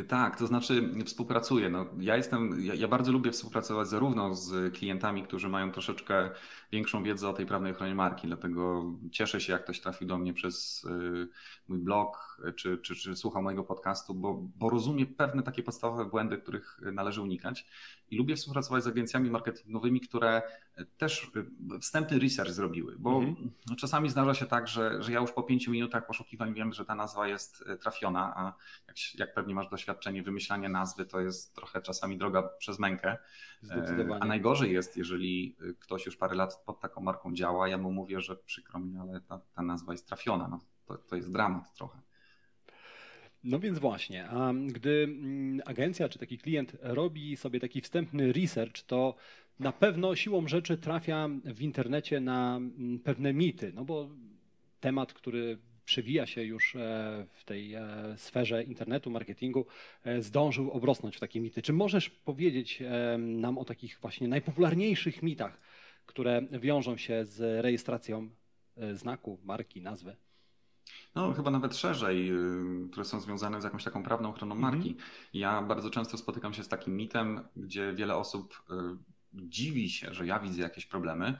[0.07, 1.69] Tak, to znaczy współpracuję.
[1.69, 6.29] No, ja jestem, ja, ja, bardzo lubię współpracować zarówno z klientami, którzy mają troszeczkę
[6.71, 10.33] większą wiedzę o tej prawnej ochronie marki, dlatego cieszę się, jak ktoś trafił do mnie
[10.33, 11.27] przez y,
[11.67, 16.37] mój blog, czy, czy, czy słucha mojego podcastu, bo, bo rozumie pewne takie podstawowe błędy,
[16.37, 17.65] których należy unikać.
[18.11, 20.41] I lubię współpracować z agencjami marketingowymi, które
[20.97, 21.31] też
[21.81, 23.51] wstępny research zrobiły, bo mhm.
[23.69, 26.85] No, czasami zdarza się tak, że, że ja już po pięciu minutach poszukiwań wiem, że
[26.85, 28.53] ta nazwa jest e, trafiona, a
[28.87, 33.17] jak, jak pewnie masz doświadczenie, wymyślanie nazwy to jest trochę czasami droga przez mękę.
[33.69, 37.77] E, a najgorzej jest, jeżeli e, ktoś już parę lat pod taką marką działa, ja
[37.77, 40.47] mu mówię, że przykro mi, ale ta, ta nazwa jest trafiona.
[40.47, 42.01] No, to, to jest dramat trochę.
[43.43, 48.83] No więc właśnie, a gdy mm, agencja czy taki klient robi sobie taki wstępny research,
[48.83, 49.15] to
[49.59, 54.09] na pewno siłą rzeczy trafia w internecie na mm, pewne mity, no bo
[54.79, 55.57] temat, który
[55.89, 56.79] przewija się już e,
[57.33, 57.83] w tej e,
[58.17, 59.65] sferze internetu, marketingu,
[60.03, 61.61] e, zdążył obrosnąć w takie mity.
[61.61, 62.83] Czy możesz powiedzieć
[63.17, 65.59] nam o takich właśnie najpopularniejszych mitach,
[66.05, 68.29] które wiążą się z rejestracją
[68.93, 70.15] znaku, marki, nazwy?
[71.15, 74.73] No, chyba nawet szerzej, y, które są związane z jakąś taką prawną ochroną mhm.
[74.73, 74.97] marki.
[75.33, 78.63] Ja bardzo często spotykam się z takim mitem, gdzie wiele osób
[79.33, 81.37] dziwi się, że ja widzę jakieś problemy,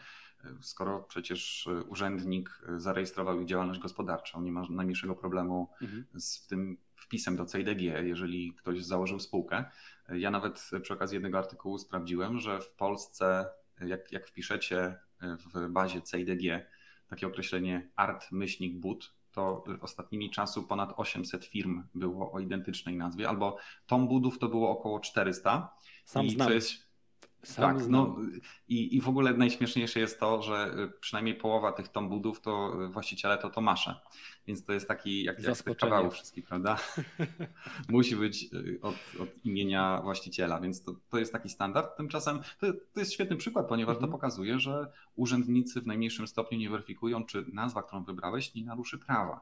[0.61, 6.05] skoro przecież urzędnik zarejestrował ich działalność gospodarczą, nie ma najmniejszego problemu mhm.
[6.19, 9.65] z tym wpisem do CIDG, jeżeli ktoś założył spółkę.
[10.09, 13.49] Ja nawet przy okazji jednego artykułu sprawdziłem, że w Polsce,
[13.81, 16.65] jak, jak wpiszecie w bazie CIDG
[17.07, 24.07] takie określenie art-but, to ostatnimi czasu ponad 800 firm było o identycznej nazwie, albo Tom
[24.07, 25.73] Budów to było około 400.
[26.05, 26.47] Sam I znam.
[26.47, 26.88] Co jest,
[27.43, 28.15] sam tak, no
[28.67, 33.37] i, i w ogóle najśmieszniejsze jest to, że y, przynajmniej połowa tych tombudów to właściciele
[33.37, 33.99] to Tomasze.
[34.47, 36.77] Więc to jest taki jak, jak z tych kawałów wszystkich, prawda?
[37.89, 41.97] Musi być y, od, od, imienia właściciela, więc to, to jest taki standard.
[41.97, 44.11] Tymczasem to, to jest świetny przykład, ponieważ mhm.
[44.11, 48.97] to pokazuje, że urzędnicy w najmniejszym stopniu nie weryfikują, czy nazwa, którą wybrałeś, nie naruszy
[48.97, 49.41] prawa.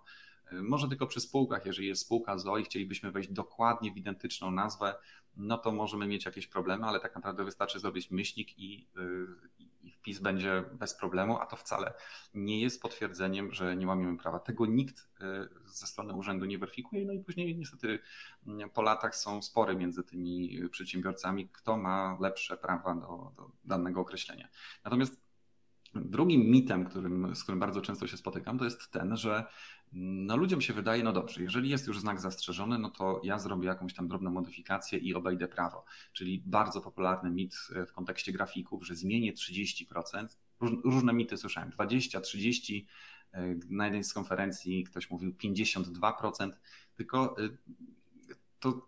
[0.54, 4.96] Y, może tylko przy spółkach, jeżeli jest spółka ZOI, chcielibyśmy wejść dokładnie w identyczną nazwę,
[5.38, 9.26] no to możemy mieć jakieś problemy, ale tak naprawdę wystarczy zrobić myślnik i, y,
[9.84, 11.94] i, wpis będzie bez problemu, a to wcale
[12.34, 14.40] nie jest potwierdzeniem, że nie łamiemy prawa.
[14.40, 15.06] Tego nikt y,
[15.66, 18.00] ze strony urzędu nie weryfikuje, no i później niestety
[18.48, 24.02] mm, po latach są spory między tymi przedsiębiorcami, kto ma lepsze prawa do, do danego
[24.02, 24.48] określenia.
[24.84, 25.28] Natomiast
[25.96, 29.46] drugim mitem, którym, z którym bardzo często się spotykam, to jest ten, że
[29.94, 33.68] no ludziom się wydaje, no dobrze, jeżeli jest już znak zastrzeżony, no to ja zrobię
[33.68, 35.86] jakąś tam drobną modyfikację i obejdę prawo.
[36.14, 40.28] Czyli bardzo popularny mit e, w kontekście grafików, że zmienię 30%.
[40.84, 42.88] Różne mity słyszałem, 20, 30,
[43.34, 46.52] e, na jednej z konferencji ktoś mówił 52%,
[46.96, 47.50] tylko e,
[48.60, 48.88] to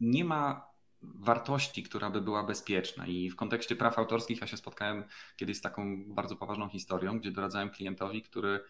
[0.00, 0.66] nie ma
[1.02, 3.06] wartości, która by była bezpieczna.
[3.06, 5.04] I w kontekście praw autorskich ja się spotkałem
[5.36, 8.60] kiedyś z taką bardzo poważną historią, gdzie doradzałem klientowi, który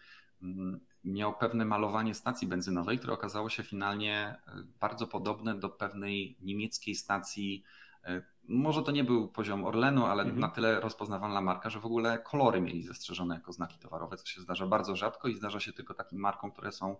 [1.03, 6.95] miał pewne malowanie stacji benzynowej, które okazało się finalnie e, bardzo podobne do pewnej niemieckiej
[6.95, 7.63] stacji.
[8.03, 10.39] E, może to nie był poziom Orlenu, ale mhm.
[10.39, 14.41] na tyle rozpoznawalna marka, że w ogóle kolory mieli zastrzeżone jako znaki towarowe, co się
[14.41, 16.95] zdarza bardzo rzadko i zdarza się tylko takim markom, które są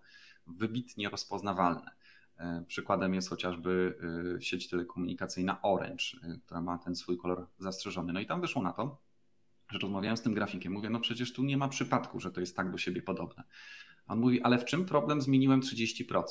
[0.48, 1.92] wybitnie rozpoznawalne.
[2.38, 3.98] E, przykładem jest chociażby
[4.40, 6.04] sieć telekomunikacyjna Orange,
[6.46, 8.14] która ma ten swój kolor zastrzeżony.
[8.14, 9.07] No i tam wyszło na to,
[9.70, 10.74] że rozmawiałem z tym grafikiem.
[10.74, 13.44] Mówię, no przecież tu nie ma przypadku, że to jest tak do siebie podobne.
[14.08, 15.22] On mówi, ale w czym problem?
[15.22, 16.24] Zmieniłem 30%.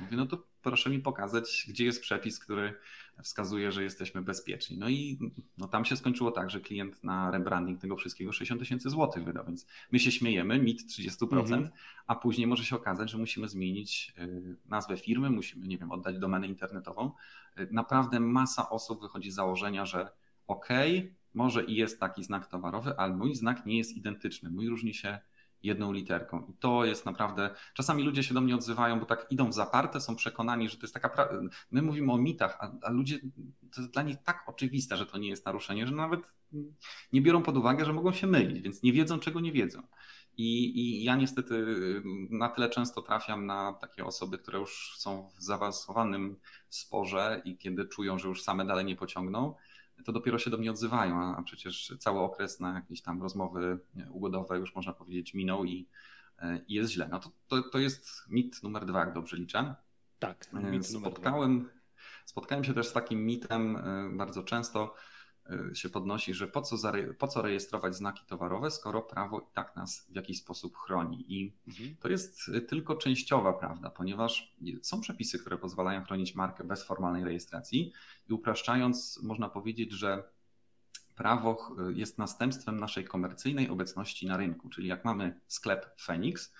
[0.00, 2.74] Mówię, no to proszę mi pokazać, gdzie jest przepis, który
[3.22, 4.78] wskazuje, że jesteśmy bezpieczni.
[4.78, 5.18] No i
[5.58, 9.44] no tam się skończyło tak, że klient na rebranding tego wszystkiego 60 tysięcy złotych wydał,
[9.46, 11.70] więc my się śmiejemy, mit 30%, mhm.
[12.06, 16.18] a później może się okazać, że musimy zmienić y, nazwę firmy, musimy, nie wiem, oddać
[16.18, 17.10] domenę internetową.
[17.58, 20.10] Y, naprawdę masa osób wychodzi z założenia, że
[20.46, 24.68] okej, okay, może i jest taki znak towarowy, ale mój znak nie jest identyczny, mój
[24.68, 25.18] różni się
[25.62, 26.46] jedną literką.
[26.48, 27.50] I to jest naprawdę.
[27.74, 30.82] Czasami ludzie się do mnie odzywają, bo tak idą w zaparte, są przekonani, że to
[30.82, 31.08] jest taka.
[31.08, 31.28] Pra...
[31.70, 33.18] My mówimy o mitach, a, a, ludzie.
[33.74, 36.20] To jest dla nich tak oczywiste, że to nie jest naruszenie, że nawet
[37.12, 39.82] nie biorą pod uwagę, że mogą się mylić, więc nie wiedzą, czego nie wiedzą.
[40.36, 41.64] I, I ja niestety
[42.30, 46.36] na tyle często trafiam na takie osoby, które już są w zaawansowanym
[46.68, 49.54] sporze i kiedy czują, że już same dalej nie pociągną,
[50.04, 53.78] to dopiero się do mnie odzywają, a przecież cały okres na jakieś tam rozmowy
[54.10, 55.88] ugodowe już można powiedzieć minął i,
[56.68, 57.08] i jest źle.
[57.10, 59.74] No to, to, to jest mit numer dwa, jak dobrze liczę.
[60.18, 61.70] Tak, mit spotkałem,
[62.24, 64.94] spotkałem się też z takim mitem e, bardzo często,
[65.74, 66.76] się podnosi, że po co,
[67.18, 71.24] po co rejestrować znaki towarowe, skoro prawo i tak nas w jakiś sposób chroni.
[71.28, 71.96] I mhm.
[72.00, 77.24] to jest y, tylko częściowa prawda, ponieważ są przepisy, które pozwalają chronić markę bez formalnej
[77.24, 77.92] rejestracji
[78.28, 80.22] i upraszczając, można powiedzieć, że
[81.14, 84.68] prawo y, jest następstwem naszej komercyjnej obecności na rynku.
[84.68, 86.52] Czyli jak mamy sklep Phoenix,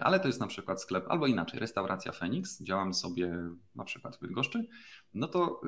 [0.00, 4.20] ale to jest na przykład sklep, albo inaczej, restauracja Phoenix, działamy sobie na przykład w
[4.20, 4.68] Bydgoszczy,
[5.14, 5.60] no to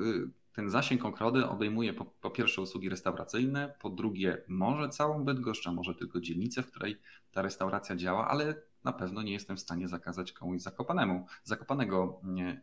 [0.53, 5.71] ten zasięg ogrody obejmuje po, po, pierwsze usługi restauracyjne, po drugie może całą Bydgoszcz, a
[5.71, 9.87] może tylko dzielnicę, w której ta restauracja działa, ale na pewno nie jestem w stanie
[9.87, 12.61] zakazać komuś zakopanemu, zakopanego, nie,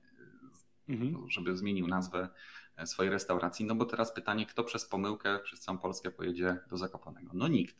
[0.88, 1.28] mhm.
[1.28, 2.28] żeby zmienił nazwę
[2.76, 3.66] e, swojej restauracji.
[3.66, 7.30] No bo teraz pytanie, kto przez pomyłkę przez całą Polskę pojedzie do Zakopanego?
[7.34, 7.76] No nikt.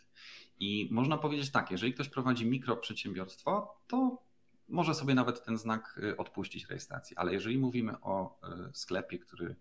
[0.58, 4.22] I można powiedzieć tak, jeżeli ktoś prowadzi mikroprzedsiębiorstwo, to
[4.68, 9.56] może sobie nawet ten znak e, odpuścić rejestracji, ale jeżeli mówimy o e, sklepie, który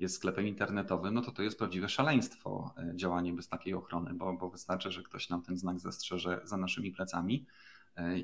[0.00, 4.50] jest sklepem internetowym, no to to jest prawdziwe szaleństwo działanie bez takiej ochrony, bo, bo
[4.50, 7.46] wystarczy, że ktoś nam ten znak zastrzeże za naszymi plecami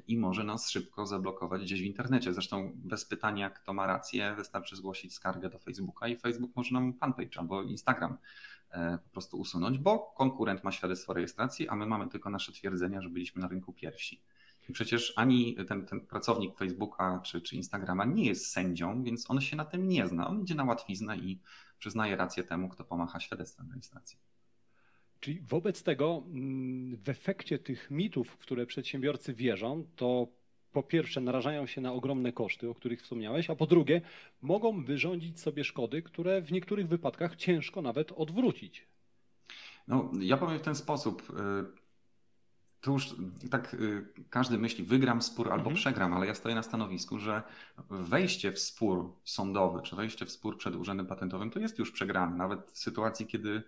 [0.09, 2.33] i może nas szybko zablokować gdzieś w internecie.
[2.33, 6.95] Zresztą bez pytania, kto ma rację, wystarczy zgłosić skargę do Facebooka i Facebook może nam
[6.95, 8.19] fanpage albo Instagram
[8.71, 13.03] e, po prostu usunąć, bo konkurent ma świadectwo rejestracji, a my mamy tylko nasze twierdzenia,
[13.03, 14.21] że byliśmy na rynku pierwsi.
[14.69, 19.41] I przecież ani ten, ten pracownik Facebooka czy, czy Instagrama nie jest sędzią, więc on
[19.41, 20.29] się na tym nie zna.
[20.29, 21.41] On idzie na łatwiznę i
[21.79, 24.19] przyznaje rację temu, kto pomacha świadectwem rejestracji.
[25.21, 30.29] Czyli wobec tego mm, w efekcie tych mitów, w które przedsiębiorcy wierzą, to
[30.73, 34.01] po pierwsze narażają się na ogromne koszty, o których wspomniałeś, a po drugie
[34.43, 38.87] mogą wyrządzić sobie szkody, które w niektórych wypadkach ciężko nawet odwrócić.
[39.89, 41.33] No, ja powiem w ten sposób.
[42.85, 43.15] Y, tu już
[43.51, 45.77] tak y, każdy myśli, wygram spór albo mhm.
[45.77, 47.43] przegram, ale ja stoję na stanowisku, że
[47.91, 52.37] wejście w spór sądowy, czy wejście w spór przed Urzędem Patentowym to jest już przegrane.
[52.37, 53.63] Nawet w sytuacji, kiedy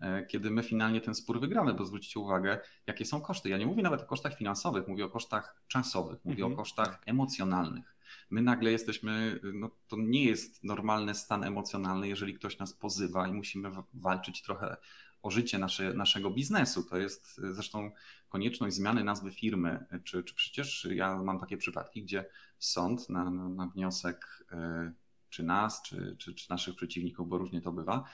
[0.00, 3.48] E, kiedy my finalnie ten spór wygramy, bo zwróćcie uwagę, jakie są koszty.
[3.48, 6.52] Ja nie mówię nawet o kosztach finansowych, mówię o kosztach czasowych, mówię mhm.
[6.52, 7.96] o kosztach emocjonalnych.
[8.30, 13.32] My nagle jesteśmy, no to nie jest normalny stan emocjonalny, jeżeli ktoś nas pozywa i
[13.32, 14.76] musimy walczyć trochę
[15.22, 16.82] o życie nasze, naszego biznesu.
[16.82, 17.90] To jest zresztą
[18.28, 22.24] konieczność zmiany nazwy firmy, czy, czy przecież ja mam takie przypadki, gdzie
[22.58, 24.92] sąd na, na, na wniosek e,
[25.30, 28.04] czy nas, czy, czy, czy naszych przeciwników, bo różnie to bywa,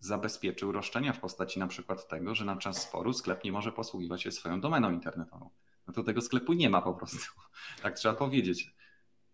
[0.00, 4.22] zabezpieczył roszczenia w postaci na przykład tego, że na czas sporu sklep nie może posługiwać
[4.22, 5.50] się swoją domeną internetową.
[5.86, 7.18] No to tego sklepu nie ma po prostu.
[7.82, 8.74] Tak trzeba powiedzieć.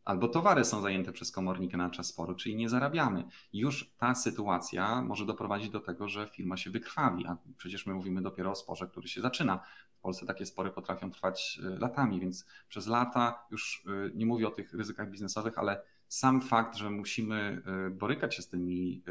[0.07, 3.25] Albo towary są zajęte przez komornika na czas sporu, czyli nie zarabiamy.
[3.53, 8.23] Już ta sytuacja może doprowadzić do tego, że firma się wykrwawi, a przecież my mówimy
[8.23, 9.61] dopiero o sporze, który się zaczyna.
[9.99, 14.49] W Polsce takie spory potrafią trwać y, latami, więc przez lata już y, nie mówię
[14.49, 19.03] o tych ryzykach biznesowych, ale sam fakt, że musimy y, borykać się z tymi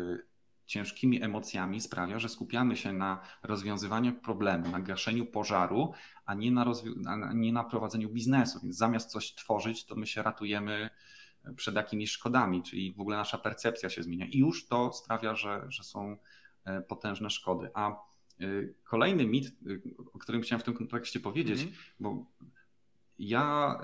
[0.66, 5.94] ciężkimi emocjami sprawia, że skupiamy się na rozwiązywaniu problemu, na gaszeniu pożaru,
[6.26, 6.66] a nie na,
[7.06, 8.60] a nie na prowadzeniu biznesu.
[8.64, 10.90] Więc zamiast coś tworzyć, to my się ratujemy
[11.56, 14.26] przed jakimiś szkodami, czyli w ogóle nasza percepcja się zmienia.
[14.26, 16.18] I już to sprawia, że, że są
[16.66, 17.70] e, potężne szkody.
[17.74, 17.96] A e,
[18.84, 19.52] kolejny mit, e,
[20.14, 21.78] o którym chciałem w tym kontekście powiedzieć, mm -hmm.
[22.00, 22.26] bo
[23.20, 23.78] ja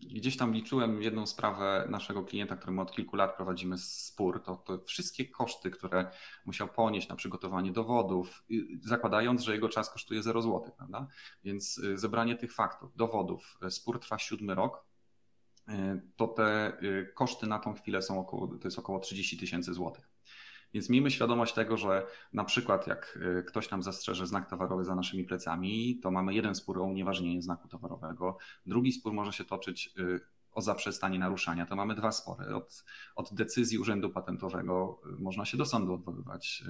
[0.00, 4.78] Gdzieś tam liczyłem jedną sprawę naszego klienta, którym od kilku lat prowadzimy spór, to, to
[4.78, 6.10] wszystkie koszty, które
[6.46, 8.44] musiał ponieść na przygotowanie dowodów,
[8.82, 11.06] zakładając, że jego czas kosztuje 0 zł, prawda?
[11.44, 14.86] Więc y, zebranie tych faktów, dowodów, y, spór trwa siódmy rok,
[15.68, 15.72] y,
[16.16, 16.78] to te
[17.14, 20.15] koszty na tą chwilę są około, to jest około 30 tysięcy złotych.
[20.76, 24.94] Więc miejmy świadomość tego, że na przykład jak y, ktoś nam zastrzeże znak towarowy za
[24.94, 29.94] naszymi plecami, to mamy jeden spór o unieważnienie znaku towarowego, drugi spór może się toczyć
[29.98, 30.20] y,
[30.52, 32.54] o zaprzestanie naruszania, to mamy dwa spory.
[32.54, 32.84] Od,
[33.14, 36.64] od, decyzji Urzędu Patentowego y, można się do sądu odwoływać.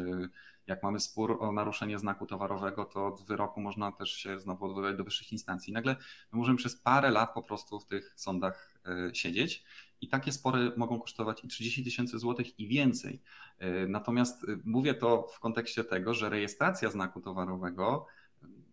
[0.67, 4.97] Jak mamy spór o naruszenie znaku towarowego, to od wyroku można też się znowu odwoływać
[4.97, 5.73] do wyższych instancji.
[5.73, 5.97] Nagle
[6.33, 8.79] my możemy przez parę lat po prostu w tych sądach
[9.13, 9.65] siedzieć.
[10.01, 13.23] I takie spory mogą kosztować i 30 tysięcy złotych i więcej.
[13.59, 18.07] E, natomiast e, mówię to w kontekście tego, że rejestracja znaku towarowego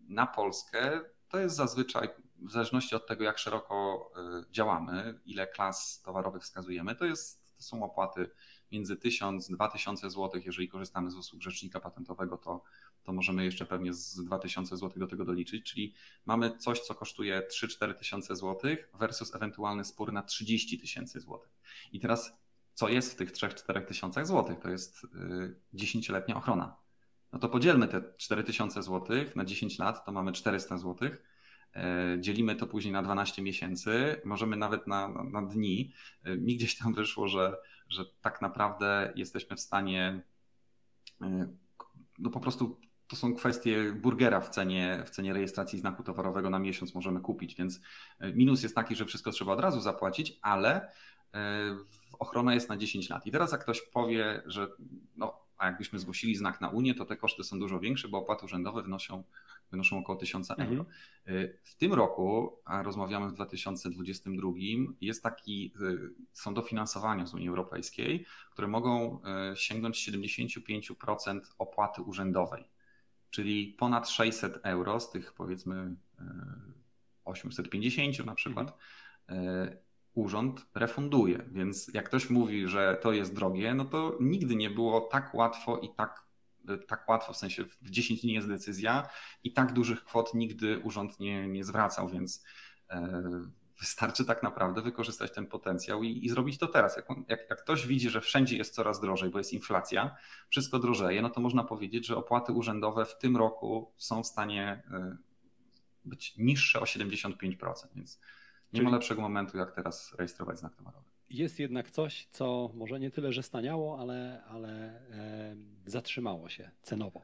[0.08, 2.08] na Polskę to jest zazwyczaj,
[2.38, 7.62] w zależności od tego, jak szeroko e, działamy, ile klas towarowych wskazujemy, to, jest, to
[7.62, 8.30] są opłaty
[8.72, 10.40] między 1000 2000 zł.
[10.44, 12.62] Jeżeli korzystamy z usług rzecznika patentowego, to
[13.04, 15.94] to możemy jeszcze pewnie z 2000 zł do tego doliczyć, czyli
[16.26, 21.50] mamy coś, co kosztuje 3-4 tysiące złotych versus ewentualny spór na 30 tysięcy złotych.
[21.92, 22.32] I teraz
[22.74, 24.58] co jest w tych 3-4 tysiącach złotych?
[24.58, 25.06] To jest
[25.74, 26.76] 10-letnia y, ochrona.
[27.32, 31.22] No to podzielmy te 4 tysiące złotych na 10 lat, to mamy 400 złotych.
[31.76, 35.92] E, dzielimy to później na 12 miesięcy, możemy nawet na, na, na dni.
[36.24, 37.56] E, mi gdzieś tam wyszło, że,
[37.88, 40.22] że tak naprawdę jesteśmy w stanie
[41.22, 41.26] y,
[42.18, 42.80] no po prostu
[43.14, 47.54] to są kwestie burgera w cenie, w cenie rejestracji znaku towarowego na miesiąc możemy kupić,
[47.54, 47.80] więc
[48.18, 50.90] e, minus jest taki, że wszystko trzeba od razu zapłacić, ale
[51.34, 51.76] e,
[52.18, 53.26] ochrona jest na 10 lat.
[53.26, 54.68] I teraz jak ktoś powie, że
[55.16, 58.44] no, a jakbyśmy zgłosili znak na Unię, to te koszty są dużo większe, bo opłaty
[58.44, 59.24] urzędowe wynoszą,
[59.70, 60.62] wynoszą około 1000 euro.
[60.62, 60.86] Mhm.
[61.26, 64.52] E, w tym roku, a rozmawiamy w 2022,
[65.00, 65.74] jest taki,
[66.32, 69.20] są dofinansowania z Unii Europejskiej, które mogą
[69.54, 72.73] sięgnąć 75% opłaty urzędowej
[73.34, 75.96] czyli ponad 600 euro z tych powiedzmy
[77.24, 78.78] 850 e, na przykład
[79.28, 79.76] mhm.
[80.14, 81.44] urząd refunduje.
[81.52, 85.78] Więc jak ktoś mówi, że to jest drogie, no to nigdy nie było tak łatwo
[85.78, 86.24] i tak,
[86.68, 89.08] e, tak łatwo, w sensie w 10 dni jest decyzja
[89.44, 92.44] i tak dużych kwot nigdy urząd nie, nie zwracał, więc
[93.80, 96.96] wystarczy tak naprawdę wykorzystać ten potencjał i, i zrobić to teraz.
[96.96, 100.16] Jak, jak, jak, ktoś widzi, że wszędzie jest coraz drożej, bo jest inflacja,
[100.48, 104.82] wszystko drożeje, no to można powiedzieć, że opłaty urzędowe w tym roku są w stanie
[105.12, 105.16] y,
[106.04, 107.34] być niższe o 75%,
[107.94, 108.20] więc
[108.72, 108.84] nie Czyli...
[108.84, 111.04] ma lepszego momentu, jak teraz rejestrować znak towarowy.
[111.30, 114.70] Jest jednak coś, co może nie tyle, że staniało, ale, ale
[115.10, 115.56] e,
[115.86, 117.22] zatrzymało się cenowo.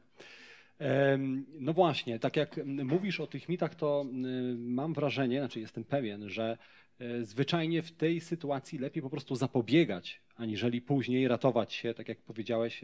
[1.59, 4.05] No właśnie, tak jak mówisz o tych mitach, to
[4.57, 6.57] mam wrażenie, znaczy jestem pewien, że
[6.99, 12.21] e, zwyczajnie w tej sytuacji lepiej po prostu zapobiegać, aniżeli później ratować się, tak jak
[12.21, 12.81] powiedziałeś,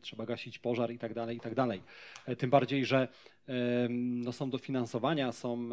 [0.00, 1.82] trzeba gasić pożar i tak dalej, i tak dalej.
[2.26, 3.08] E, tym bardziej, że
[3.90, 5.70] no są dofinansowania, są,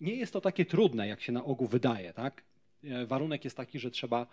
[0.00, 2.42] nie jest to takie trudne, jak się na ogół wydaje, tak?
[2.84, 4.26] E, warunek jest taki, że trzeba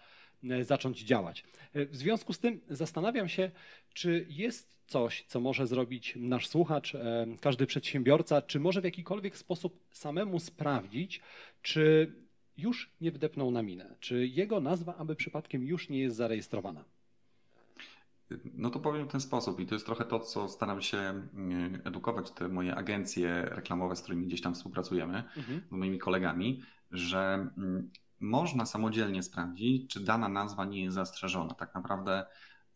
[0.61, 1.43] zacząć działać.
[1.75, 3.51] W związku z tym zastanawiam się,
[3.93, 9.37] czy jest coś, co może zrobić nasz słuchacz, e, każdy przedsiębiorca, czy może w jakikolwiek
[9.37, 11.21] sposób samemu sprawdzić,
[11.61, 12.13] czy
[12.57, 16.85] już nie wdepnął na minę, czy jego nazwa, aby przypadkiem już nie jest zarejestrowana.
[18.53, 21.81] No to powiem w ten sposób i to jest trochę to, co staram się mm,
[21.85, 25.61] edukować te moje agencje reklamowe, z którymi gdzieś tam współpracujemy, mhm.
[25.67, 26.61] z moimi kolegami,
[26.91, 27.89] że mm,
[28.22, 31.53] można samodzielnie sprawdzić, czy dana nazwa nie jest zastrzeżona.
[31.53, 32.26] Tak naprawdę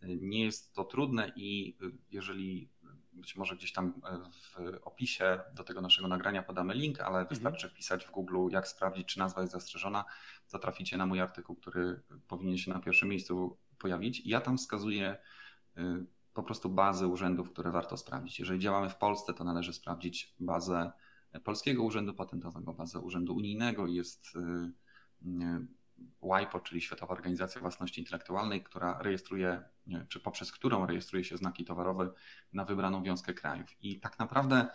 [0.01, 2.69] nie jest to trudne i y, jeżeli
[3.13, 7.27] być może gdzieś tam e, w opisie do tego naszego nagrania podamy link, ale mhm.
[7.27, 10.05] wystarczy wpisać w Google, jak sprawdzić, czy nazwa jest zastrzeżona,
[10.51, 14.25] to traficie na mój artykuł, który powinien się na pierwszym miejscu pojawić.
[14.25, 15.17] Ja tam wskazuję
[15.77, 15.81] y,
[16.33, 18.39] po prostu bazę urzędów, które warto sprawdzić.
[18.39, 20.91] Jeżeli działamy w Polsce, to należy sprawdzić bazę
[21.43, 23.87] Polskiego Urzędu Patentowego, bazę Urzędu Unijnego.
[23.87, 24.71] Jest y,
[26.21, 29.63] WIPO, czyli Światowa Organizacja Własności Intelektualnej, która rejestruje,
[30.09, 32.11] czy poprzez którą rejestruje się znaki towarowe
[32.53, 33.67] na wybraną wiązkę krajów.
[33.81, 34.67] I tak naprawdę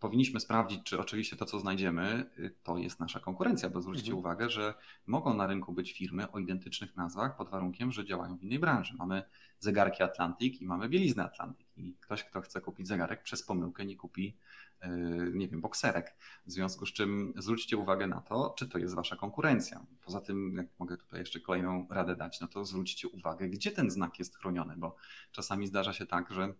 [0.00, 2.30] powinniśmy sprawdzić, czy oczywiście to, co znajdziemy,
[2.62, 4.18] to jest nasza konkurencja, bo zwróćcie mhm.
[4.18, 4.74] uwagę, że
[5.06, 8.94] mogą na rynku być firmy o identycznych nazwach pod warunkiem, że działają w innej branży.
[8.98, 9.22] Mamy
[9.58, 11.69] zegarki Atlantik i mamy bieliznę Atlantik.
[11.80, 14.36] I ktoś, kto chce kupić zegarek, przez pomyłkę nie kupi
[14.80, 14.90] E,
[15.32, 16.14] nie wiem, bokserek.
[16.46, 19.86] W związku z czym zwróćcie uwagę na to, czy to jest wasza konkurencja.
[20.04, 23.90] Poza tym, jak mogę tutaj jeszcze kolejną radę dać, no to zwróćcie uwagę, gdzie ten
[23.90, 24.96] znak jest chroniony, bo
[25.32, 26.54] czasami zdarza się tak, że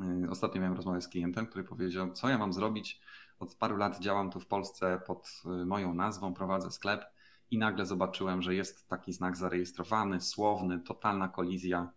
[0.00, 3.00] e, ostatnio miałem rozmowę z klientem, który powiedział, co ja mam zrobić,
[3.38, 7.04] od paru lat działam tu w Polsce pod e, moją nazwą, prowadzę sklep
[7.50, 11.92] i nagle zobaczyłem, że jest taki znak zarejestrowany, słowny, totalna kolizja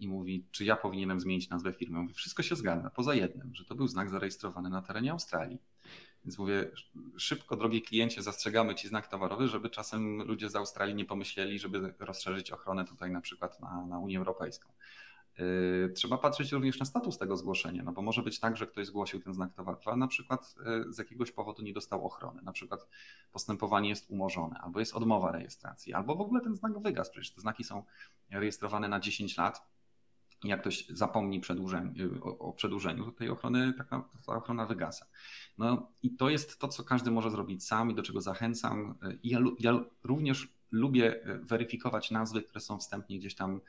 [0.00, 1.98] i mówi, czy ja powinienem zmienić nazwę firmy.
[1.98, 5.58] Mówi, wszystko się zgadza, poza jednym, że to był znak zarejestrowany na terenie Australii.
[6.24, 6.70] Więc mówię,
[7.16, 11.94] szybko, drogi kliencie, zastrzegamy ci znak towarowy, żeby czasem ludzie z Australii nie pomyśleli, żeby
[11.98, 14.72] rozszerzyć ochronę tutaj na przykład na, na Unię Europejską.
[15.38, 18.86] Yy, trzeba patrzeć również na status tego zgłoszenia, no bo może być tak, że ktoś
[18.86, 22.52] zgłosił ten znak towarowy, a na przykład yy, z jakiegoś powodu nie dostał ochrony, na
[22.52, 22.88] przykład
[23.32, 27.10] postępowanie jest umorzone, albo jest odmowa rejestracji, albo w ogóle ten znak wygasł.
[27.12, 27.84] Przecież te znaki są
[28.30, 29.76] rejestrowane na 10 lat.
[30.44, 35.06] I jak ktoś zapomni przedłużeniu, o, o przedłużeniu, to tej ochrony taka, ta ochrona wygasa.
[35.58, 38.94] No i to jest to, co każdy może zrobić sam i do czego zachęcam.
[39.22, 43.60] I ja, ja również lubię weryfikować nazwy, które są wstępnie gdzieś tam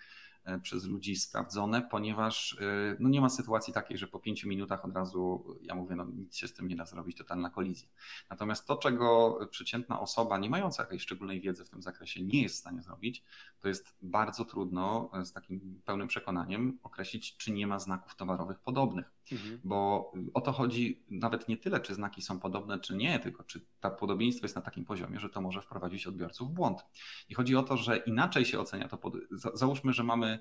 [0.64, 4.95] przez ludzi sprawdzone, ponieważ e, no nie ma sytuacji takiej, że po pięciu minutach od
[4.95, 7.88] razu ja mówię, no nic się z tym nie da zrobić, totalna kolizja.
[8.30, 12.56] Natomiast to, czego przeciętna osoba nie mająca jakiejś szczególnej wiedzy w tym zakresie nie jest
[12.56, 13.24] w stanie zrobić,
[13.60, 18.60] to jest bardzo trudno e, z takim pełnym przekonaniem określić, czy nie ma znaków towarowych
[18.60, 19.16] podobnych.
[19.32, 19.60] Mhm.
[19.64, 23.66] Bo o to chodzi nawet nie tyle, czy znaki są podobne, czy nie, tylko czy
[23.80, 26.86] to podobieństwo jest na takim poziomie, że to może wprowadzić odbiorców w błąd.
[27.30, 28.98] I chodzi o to, że inaczej się ocenia to.
[28.98, 29.14] Pod...
[29.54, 30.40] Załóżmy, że mamy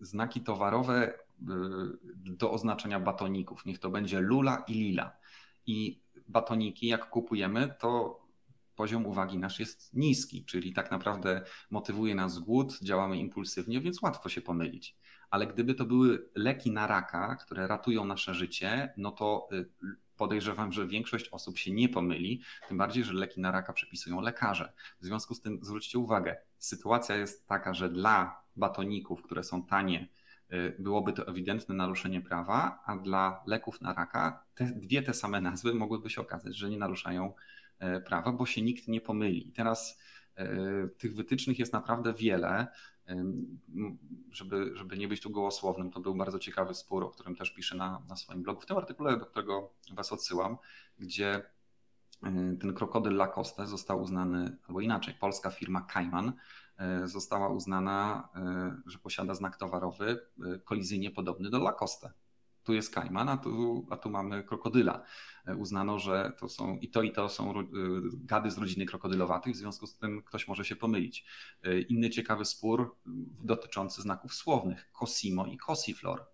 [0.00, 1.14] znaki towarowe e,
[2.14, 3.66] do oznaczenia batoników.
[3.66, 5.16] Niech to będzie lula i lila.
[5.66, 8.20] I batoniki, jak kupujemy, to
[8.74, 14.28] poziom uwagi nasz jest niski, czyli tak naprawdę motywuje nas głód, działamy impulsywnie, więc łatwo
[14.28, 14.96] się pomylić
[15.30, 19.70] ale gdyby to były leki na raka, które ratują nasze życie, no to y,
[20.16, 24.72] podejrzewam, że większość osób się nie pomyli, tym bardziej, że leki na raka przepisują lekarze.
[25.00, 30.08] W związku z tym zwróćcie uwagę, sytuacja jest taka, że dla batoników, które są tanie,
[30.52, 35.40] y, byłoby to ewidentne naruszenie prawa, a dla leków na raka te, dwie te same
[35.40, 37.32] nazwy mogłyby się okazać, że nie naruszają
[37.82, 39.48] y, prawa, bo się nikt nie pomyli.
[39.48, 40.00] I teraz
[40.98, 42.66] tych wytycznych jest naprawdę wiele
[44.30, 47.76] żeby, żeby nie być tu gołosłownym, to był bardzo ciekawy spór, o którym też piszę
[47.76, 48.60] na, na swoim blogu.
[48.60, 50.56] W tym artykule, do którego Was odsyłam,
[50.98, 51.42] gdzie
[52.60, 56.32] ten krokodyl Lacoste został uznany, albo inaczej, polska firma Kaiman
[56.78, 62.12] e, została uznana, e, że posiada znak towarowy e, kolizyjnie podobny do Lacoste.
[62.64, 65.04] Tu jest kajman, a tu, a tu mamy krokodyla.
[65.58, 67.54] Uznano, że to są i to i to są
[68.14, 71.24] gady z rodziny krokodylowatych, w związku z tym ktoś może się pomylić.
[71.88, 72.96] Inny ciekawy spór
[73.44, 76.26] dotyczący znaków słownych, Cosimo i Cosiflor.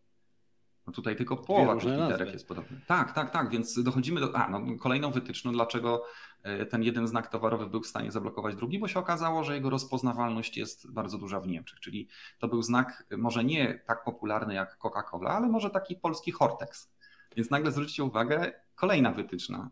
[0.87, 2.77] No tutaj tylko połowa tych literek jest podobna.
[2.87, 4.37] Tak, tak, tak, więc dochodzimy do.
[4.37, 6.05] A, no, kolejną wytyczną, dlaczego
[6.43, 9.71] e, ten jeden znak towarowy był w stanie zablokować drugi, bo się okazało, że jego
[9.71, 11.81] rozpoznawalność jest bardzo duża w Niemczech.
[11.81, 12.09] Czyli
[12.39, 16.97] to był znak może nie tak popularny jak Coca-Cola, ale może taki polski Hortex.
[17.37, 19.71] Więc nagle zwróćcie uwagę, kolejna wytyczna.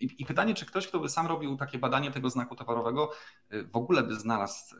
[0.00, 3.12] I, pytanie, czy ktoś, kto by sam robił takie badanie tego znaku towarowego,
[3.52, 4.78] y, w ogóle by znalazł y,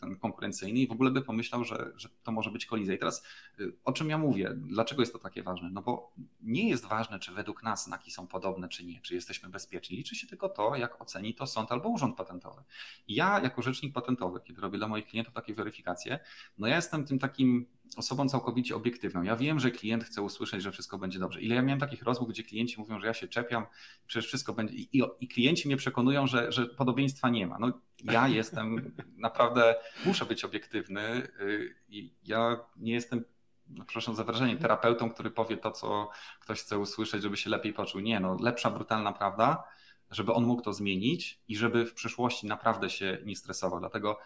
[0.00, 2.94] ten konkurencyjny i w ogóle by pomyślał, że, że to może być kolizja.
[2.94, 3.24] I teraz
[3.60, 4.52] y, o czym ja mówię?
[4.56, 5.70] Dlaczego jest to takie ważne?
[5.70, 9.48] No bo nie jest ważne, czy według nas znaki są podobne, czy nie, czy jesteśmy
[9.48, 9.96] bezpieczni.
[9.96, 12.62] Liczy się tylko to, jak oceni to sąd albo urząd patentowy.
[13.08, 16.18] Ja, jako rzecznik patentowy, kiedy robię dla moich klientów takie weryfikacje,
[16.58, 17.66] no ja jestem tym takim
[17.96, 19.22] osobą całkowicie obiektywną.
[19.22, 21.40] Ja wiem, że klient chce usłyszeć, że wszystko będzie dobrze.
[21.40, 23.66] Ile ja miałem takich rozmów, gdzie klienci mówią, że ja się czepiam,
[24.06, 24.74] przecież wszystko będzie.
[24.74, 27.58] I, i klienci mnie przekonują, że, że podobieństwa nie ma.
[27.58, 27.72] No,
[28.04, 29.74] ja jestem naprawdę,
[30.06, 33.24] muszę być obiektywny y, i ja nie jestem
[33.68, 36.10] no, przepraszam za wrażenie, terapeutą, który powie to, co
[36.40, 38.00] ktoś chce usłyszeć, żeby się lepiej poczuł.
[38.00, 39.64] Nie, no lepsza, brutalna prawda,
[40.10, 43.80] żeby on mógł to zmienić i żeby w przyszłości naprawdę się nie stresował.
[43.80, 44.18] Dlatego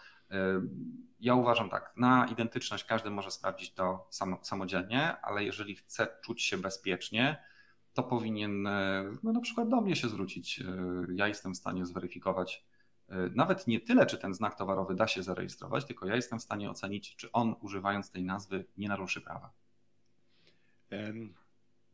[1.19, 4.07] ja uważam tak, na identyczność każdy może sprawdzić to
[4.41, 7.43] samodzielnie, ale jeżeli chce czuć się bezpiecznie,
[7.93, 8.61] to powinien
[9.23, 10.63] no, na przykład do mnie się zwrócić.
[11.15, 12.65] Ja jestem w stanie zweryfikować
[13.35, 16.69] nawet nie tyle, czy ten znak towarowy da się zarejestrować, tylko ja jestem w stanie
[16.69, 19.51] ocenić, czy on używając tej nazwy nie naruszy prawa.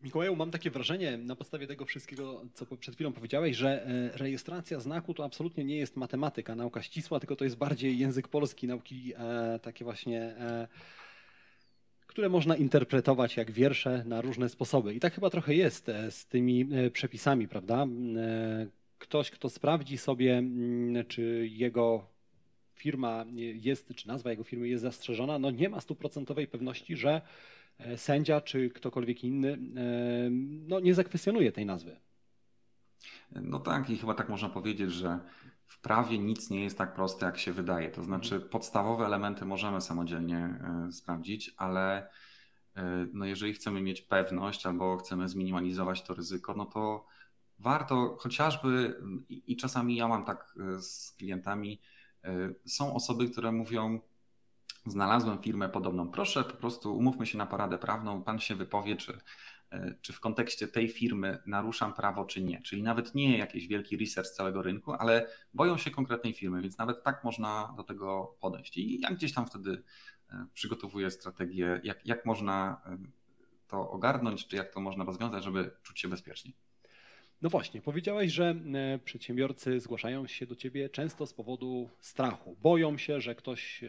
[0.03, 4.79] Mikołaju, mam takie wrażenie na podstawie tego wszystkiego, co przed chwilą powiedziałeś, że e, rejestracja
[4.79, 9.13] znaku to absolutnie nie jest matematyka, nauka ścisła, tylko to jest bardziej język polski, nauki
[9.17, 10.67] e, takie właśnie, e,
[12.07, 14.93] które można interpretować jak wiersze na różne sposoby.
[14.93, 17.87] I tak chyba trochę jest e, z tymi e, przepisami, prawda?
[18.97, 22.05] Ktoś, kto sprawdzi sobie, mm, czy jego
[22.73, 23.25] firma
[23.55, 27.21] jest, czy nazwa jego firmy jest zastrzeżona, no nie ma stuprocentowej pewności, że
[27.97, 29.57] sędzia czy ktokolwiek inny e,
[30.67, 31.99] no, nie zakwestionuje tej nazwy.
[33.31, 35.19] No tak, i chyba tak można powiedzieć, że
[35.65, 37.89] w prawie nic nie jest tak proste, jak się wydaje.
[37.91, 38.51] To znaczy, mhm.
[38.51, 42.09] podstawowe elementy możemy samodzielnie e, sprawdzić, ale
[43.13, 47.05] no jeżeli chcemy mieć pewność albo chcemy zminimalizować to ryzyko, no to
[47.59, 51.81] warto chociażby, i czasami ja mam tak z klientami,
[52.65, 53.99] są osoby, które mówią,
[54.89, 56.11] znalazłem firmę podobną.
[56.11, 59.17] Proszę po prostu umówmy się na paradę prawną, pan się wypowie, czy,
[59.71, 62.61] e, czy w kontekście tej firmy naruszam prawo, czy nie.
[62.61, 67.03] Czyli nawet nie jakiś wielki research całego rynku, ale boją się konkretnej firmy, więc nawet
[67.03, 68.77] tak można do tego podejść.
[68.77, 69.83] I ja gdzieś tam wtedy
[70.29, 72.97] e, przygotowuję strategię, jak, jak można e,
[73.67, 76.51] to ogarnąć, czy jak to można rozwiązać, żeby czuć się bezpiecznie.
[77.41, 82.55] No właśnie, powiedziałeś, że e, przedsiębiorcy zgłaszają się do ciebie często z powodu strachu.
[82.61, 83.87] Boją się, że ktoś, e,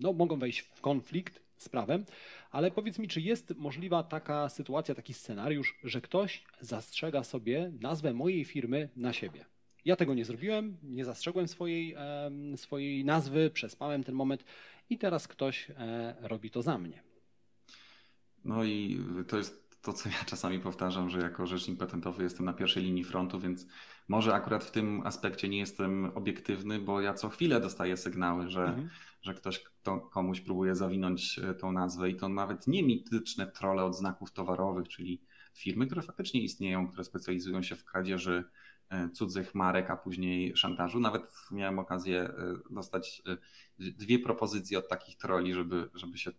[0.00, 2.04] no mogą wejść w konflikt z prawem,
[2.50, 8.14] ale powiedz mi, czy jest możliwa taka sytuacja, taki scenariusz, że ktoś zastrzega sobie nazwę
[8.14, 9.44] mojej firmy na siebie?
[9.84, 11.96] Ja tego nie zrobiłem, nie zastrzegłem swojej,
[12.56, 14.44] swojej nazwy, przespałem ten moment
[14.90, 17.02] i teraz ktoś e, robi to za mnie.
[18.44, 22.52] No i to jest to, co ja czasami powtarzam, że jako rzecznik patentowy jestem na
[22.52, 23.66] pierwszej linii frontu, więc
[24.08, 28.64] może akurat w tym aspekcie nie jestem obiektywny, bo ja co chwilę dostaję sygnały, że,
[28.64, 28.88] mhm.
[29.22, 33.84] że ktoś kto komuś próbuje zawinąć e, tą nazwę i to nawet nie mityczne trole
[33.84, 35.22] od znaków towarowych, czyli
[35.54, 38.44] firmy, które faktycznie istnieją, które specjalizują się w kradzieży
[38.88, 41.00] e, cudzych marek, a później szantażu.
[41.00, 42.34] Nawet miałem okazję e,
[42.70, 43.22] dostać
[43.78, 46.32] dwie propozycje od takich troli, żeby, żeby się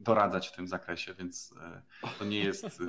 [0.00, 1.54] doradzać w tym zakresie, więc
[2.02, 2.82] e, to nie jest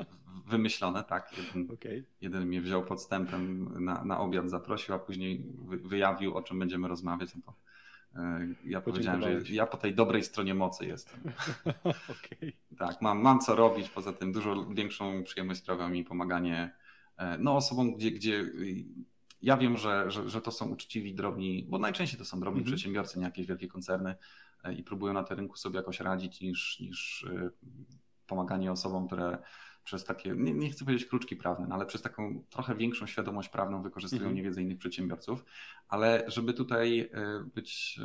[0.48, 1.38] wymyślone, tak?
[1.38, 2.06] Jeden, okay.
[2.22, 7.36] jeden mnie wziął podstępem na, na obiad, zaprosił, a później wyjawił, o czym będziemy rozmawiać.
[7.36, 7.54] No to
[8.22, 11.20] e, ja powiedziałem, że ja po tej dobrej stronie mocy jestem.
[11.84, 12.54] okay.
[12.78, 16.74] Tak, mam, mam co robić, poza tym dużo większą przyjemność sprawia mi pomaganie
[17.18, 18.52] e, no, osobom, gdzie, gdzie
[19.42, 22.66] ja wiem, że, że, że to są uczciwi, drobni, bo najczęściej to są drobni mm
[22.66, 22.74] -hmm.
[22.74, 24.16] przedsiębiorcy, nie jakieś wielkie koncerny,
[24.78, 27.50] i próbują na tym rynku sobie jakoś radzić niż, niż e,
[28.28, 29.38] pomaganie osobom, które
[29.84, 33.50] przez takie, nie, nie, chcę powiedzieć kruczki prawne, no ale przez taką trochę większą świadomość
[33.50, 34.36] prawną wykorzystują mhm.
[34.36, 35.46] niewiedzę innych przedsiębiorców.
[35.88, 38.00] Ale żeby tutaj e, być,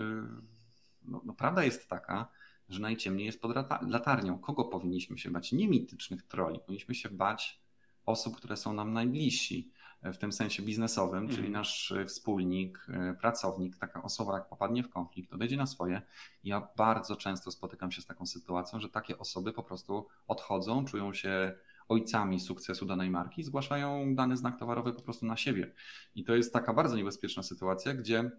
[1.04, 2.28] no, no, prawda jest taka,
[2.68, 4.38] że najciemniej jest pod latarnią.
[4.38, 5.52] Kogo powinniśmy się bać?
[5.52, 6.60] Nie mitycznych troli.
[6.60, 7.60] Powinniśmy się bać
[8.06, 9.70] osób, które są nam najbliżsi
[10.02, 11.36] w tym sensie biznesowym, mhm.
[11.36, 16.02] czyli nasz e, wspólnik, e, pracownik, taka osoba, jak popadnie w konflikt, odejdzie na swoje.
[16.44, 21.14] Ja bardzo często spotykam się z taką sytuacją, że takie osoby po prostu odchodzą, czują
[21.14, 21.54] się
[21.88, 25.72] ojcami sukcesu danej marki, zgłaszają dany znak towarowy po prostu na siebie.
[26.14, 28.30] I to jest taka bardzo niebezpieczna sytuacja, gdzie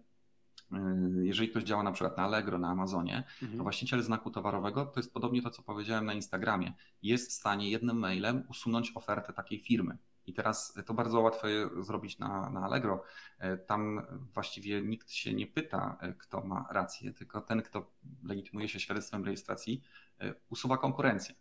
[1.22, 3.58] jeżeli ktoś działa na przykład na Allegro, na Amazonie, mhm.
[3.58, 6.72] to właściciel znaku towarowego to jest podobnie to, co powiedziałem na Instagramie.
[7.02, 9.98] Jest w stanie jednym mailem usunąć ofertę takiej firmy.
[10.28, 11.46] I teraz to bardzo łatwo
[11.80, 13.02] zrobić na, na Allegro.
[13.38, 17.90] E, tam właściwie nikt się nie pyta, e, kto ma rację, tylko ten, kto
[18.22, 19.82] legitymuje się świadectwem rejestracji,
[20.20, 21.34] e, usuwa konkurencję.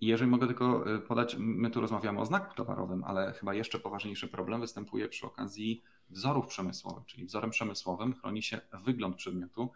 [0.00, 4.28] I jeżeli mogę tylko podać, my tu rozmawiamy o znaku towarowym, ale chyba jeszcze poważniejszy
[4.28, 9.72] problem występuje przy okazji wzorów przemysłowych, czyli wzorem przemysłowym chroni się wygląd przedmiotu.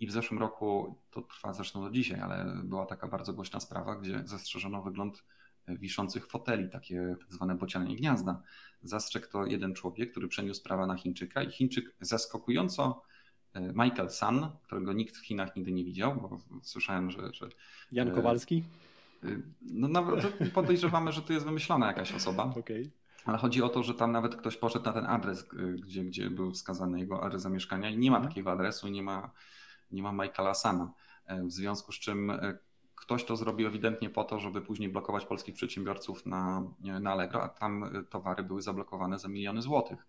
[0.00, 3.96] I w zeszłym roku, to trwa zresztą do dzisiaj, ale była taka bardzo głośna sprawa,
[3.96, 5.24] gdzie zastrzeżono wygląd
[5.76, 8.42] wiszących foteli, takie tak zwane bocianie gniazda.
[8.82, 13.02] Zastrzegł to jeden człowiek, który przeniósł sprawa na Chińczyka i Chińczyk zaskakująco
[13.54, 17.32] e, Michael Sun, którego nikt w Chinach nigdy nie widział, bo słyszałem, że...
[17.32, 17.48] że
[17.92, 18.64] Jan e, Kowalski?
[19.24, 19.28] E,
[19.60, 22.44] no nawet podejrzewamy, że to jest wymyślona jakaś osoba.
[22.58, 22.90] Okay.
[23.24, 25.48] Ale chodzi o to, że tam nawet ktoś poszedł na ten adres,
[25.82, 28.32] gdzie, gdzie był wskazany jego adres zamieszkania i nie ma mhm.
[28.32, 29.30] takiego adresu, nie ma,
[29.90, 30.92] nie ma Michaela Sana.
[31.28, 32.32] W związku z czym
[33.00, 36.62] Ktoś to zrobił ewidentnie po to, żeby później blokować polskich przedsiębiorców na,
[37.00, 40.06] na Allegro, a tam y, towary były zablokowane za miliony złotych.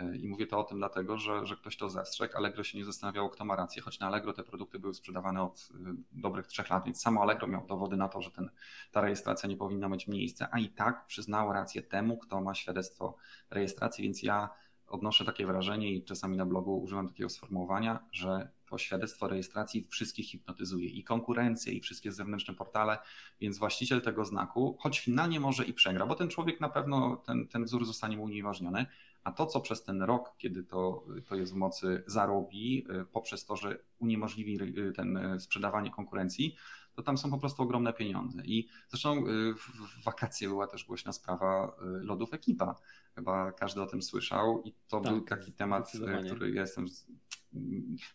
[0.00, 2.36] Y, I mówię to o tym dlatego, że, że ktoś to zastrzegł.
[2.36, 5.68] Allegro się nie zastanawiało, kto ma rację, choć na Allegro te produkty były sprzedawane od
[5.70, 5.74] y,
[6.12, 8.50] dobrych trzech lat, więc samo Allegro miał dowody na to, że ten,
[8.92, 13.16] ta rejestracja nie powinna mieć miejsca, a i tak przyznało rację temu, kto ma świadectwo
[13.50, 14.48] rejestracji, więc ja
[14.88, 20.26] odnoszę takie wrażenie i czasami na blogu używam takiego sformułowania, że to świadectwo rejestracji wszystkich
[20.26, 22.98] hipnotyzuje i konkurencję, i wszystkie zewnętrzne portale,
[23.40, 27.48] więc właściciel tego znaku, choć finalnie może i przegra, bo ten człowiek na pewno, ten,
[27.48, 28.86] ten wzór zostanie mu unieważniony,
[29.24, 33.44] a to, co przez ten rok, kiedy to, to jest w mocy, zarobi, y, poprzez
[33.44, 36.56] to, że uniemożliwi y, ten y, sprzedawanie konkurencji,
[36.96, 38.42] to tam są po prostu ogromne pieniądze.
[38.44, 39.24] I zresztą
[39.56, 42.74] w wakacje była też głośna sprawa lodów ekipa.
[43.14, 45.92] Chyba każdy o tym słyszał i to tak, był taki temat,
[46.26, 46.86] który ja jestem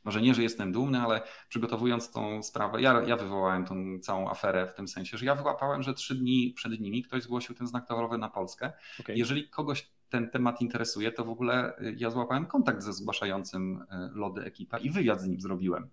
[0.03, 4.67] może nie, że jestem dumny, ale przygotowując tą sprawę, ja, ja wywołałem tą całą aferę
[4.67, 7.87] w tym sensie, że ja wyłapałem, że trzy dni przed nimi ktoś zgłosił ten znak
[7.87, 8.73] towarowy na Polskę.
[8.99, 9.15] Okay.
[9.15, 13.85] Jeżeli kogoś ten temat interesuje, to w ogóle y, ja złapałem kontakt ze zgłaszającym y,
[14.13, 15.89] lody ekipa i wywiad z nim zrobiłem.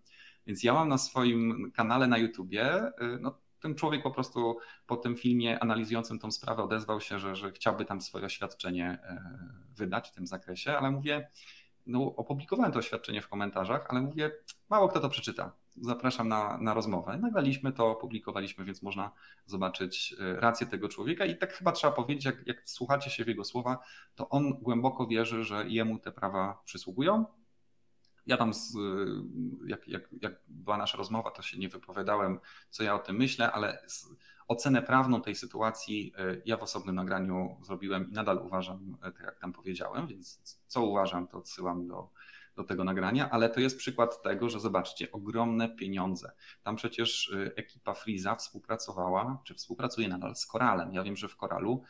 [0.49, 4.97] Więc ja mam na swoim kanale na YouTubie, y, no, ten człowiek po prostu po
[4.97, 8.99] tym filmie analizującym tą sprawę odezwał się, że, że chciałby tam swoje oświadczenie
[9.77, 11.29] wydać w tym zakresie, ale mówię,
[11.89, 14.31] no, opublikowałem to oświadczenie w komentarzach, ale mówię,
[14.71, 15.53] mało kto to przeczyta.
[15.81, 17.19] Zapraszam na, na rozmowę.
[17.19, 19.11] Nagraliśmy to, opublikowaliśmy, więc można
[19.47, 21.25] zobaczyć e, rację tego człowieka.
[21.25, 23.79] I tak chyba trzeba powiedzieć, jak, jak słuchacie się w jego słowa,
[24.15, 27.25] to on głęboko wierzy, że jemu te prawa przysługują.
[28.29, 28.79] Ja tam, z, e,
[29.67, 33.53] jak, jak, jak była nasza rozmowa, to się nie wypowiadałem, co ja o tym myślę,
[33.53, 33.79] ale
[34.49, 39.23] Ocenę prawną tej sytuacji e, ja w osobnym nagraniu zrobiłem i nadal uważam, e, tak
[39.23, 42.11] jak tam powiedziałem, więc co uważam, to odsyłam do,
[42.57, 46.33] do tego nagrania, ale to jest przykład tego, że zobaczcie, ogromne pieniądze.
[46.63, 50.93] Tam przecież ekipa Freeza współpracowała, czy współpracuje nadal z Koralem.
[50.93, 51.83] Ja wiem, że w Koralu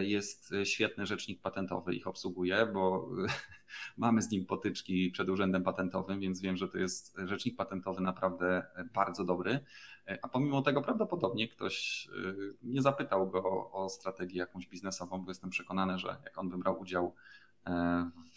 [0.00, 3.08] jest świetny rzecznik patentowy, ich obsługuje, bo
[3.96, 8.66] mamy z nim potyczki przed urzędem patentowym, więc wiem, że to jest rzecznik patentowy naprawdę
[8.94, 9.60] bardzo dobry.
[10.22, 12.08] A pomimo tego prawdopodobnie ktoś
[12.62, 16.80] nie zapytał go o strategię jakąś biznesową, bo jestem przekonany, że jak on by brał
[16.80, 17.47] udział e,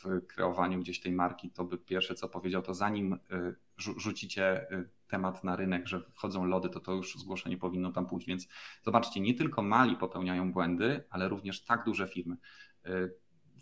[0.03, 4.89] w kreowaniu gdzieś tej marki, to by pierwsze co powiedział, to zanim y, rzucicie y,
[5.07, 8.28] temat na rynek, że wchodzą lody, to to już zgłoszenie powinno tam pójść.
[8.28, 8.47] Więc
[8.84, 12.38] zobaczcie, nie tylko mali popełniają błędy, ale również tak duże firmy.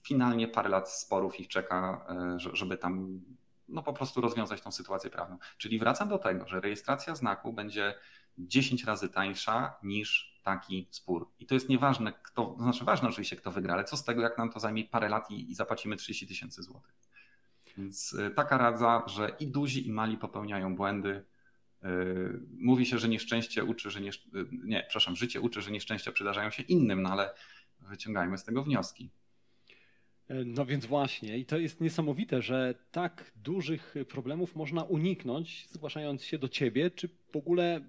[0.04, 2.06] Finalnie parę lat sporów ich czeka,
[2.54, 3.22] żeby tam
[3.70, 5.38] no po prostu rozwiązać tą sytuację prawną.
[5.58, 7.96] Czyli wracam do tego, że rejestracja znaku będzie
[8.38, 11.30] 10 razy tańsza niż taki spór.
[11.40, 14.22] I to jest nieważne, kto, to znaczy ważne oczywiście, kto wygra, ale co z tego,
[14.22, 16.96] jak nam to zajmie parę lat i, i zapłacimy 30 tysięcy złotych.
[17.78, 21.26] Więc y, taka radza, że i duzi, i mali popełniają błędy.
[21.84, 24.12] Yy, mówi się, że nieszczęście uczy, że nie,
[24.64, 27.34] nie, przepraszam, życie uczy, że nieszczęścia przydarzają się innym, no ale
[27.80, 29.10] wyciągajmy z tego wnioski.
[30.28, 36.24] E, no więc właśnie, i to jest niesamowite, że tak dużych problemów można uniknąć, zgłaszając
[36.24, 37.82] się do ciebie, czy w ogóle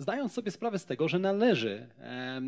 [0.00, 2.40] zdając sobie sprawę z tego, że należy e,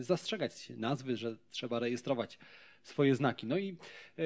[0.00, 2.38] zastrzegać nazwy, że trzeba rejestrować
[2.82, 3.46] swoje znaki.
[3.46, 3.76] No i
[4.18, 4.22] e,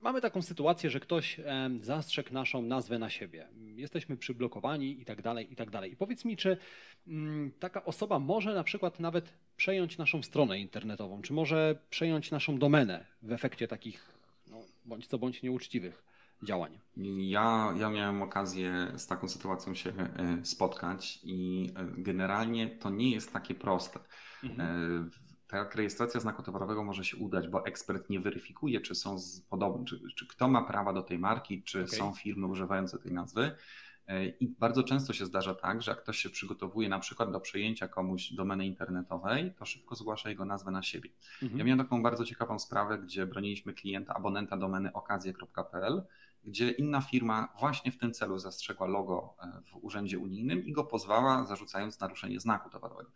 [0.00, 1.40] mamy taką sytuację, że ktoś
[1.80, 3.48] zastrzegł naszą nazwę na siebie.
[3.76, 5.92] Jesteśmy przyblokowani i tak dalej, i tak dalej.
[5.92, 6.56] I powiedz mi, czy
[7.06, 12.58] mm, taka osoba może na przykład nawet przejąć naszą stronę internetową, czy może przejąć naszą
[12.58, 14.10] domenę w efekcie takich,
[14.46, 16.07] no, bądź co bądź nieuczciwych
[16.42, 16.80] działanie.
[17.16, 23.10] Ja, ja miałem okazję z taką sytuacją się e, spotkać i e, generalnie to nie
[23.10, 24.00] jest takie proste.
[24.44, 25.10] Mhm.
[25.48, 29.16] Tak, rejestracja znaku towarowego może się udać, bo ekspert nie weryfikuje, czy są
[29.50, 31.98] podobne, czy, czy kto ma prawa do tej marki, czy okay.
[31.98, 33.56] są firmy używające tej nazwy.
[34.40, 37.88] I bardzo często się zdarza tak, że jak ktoś się przygotowuje na przykład do przejęcia
[37.88, 41.10] komuś domeny internetowej, to szybko zgłasza jego nazwę na siebie.
[41.42, 41.58] Mhm.
[41.58, 46.02] Ja miałem taką bardzo ciekawą sprawę, gdzie broniliśmy klienta, abonenta domeny okazje.pl,
[46.48, 50.84] gdzie inna firma właśnie w tym celu zastrzegła logo e, w urzędzie unijnym i go
[50.84, 53.10] pozwała, zarzucając naruszenie znaku towarowego.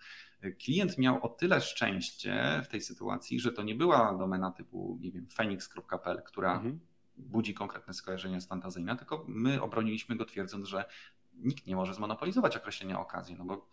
[0.64, 5.12] Klient miał o tyle szczęście w tej sytuacji, że to nie była domena typu, nie
[5.12, 6.80] wiem, phoenix.pl, która mhm
[7.16, 10.84] budzi konkretne skojarzenia z fantazyjne, tylko my obroniliśmy go twierdząc, że
[11.34, 13.68] nikt nie może zmonopolizować określenia okazji, no bo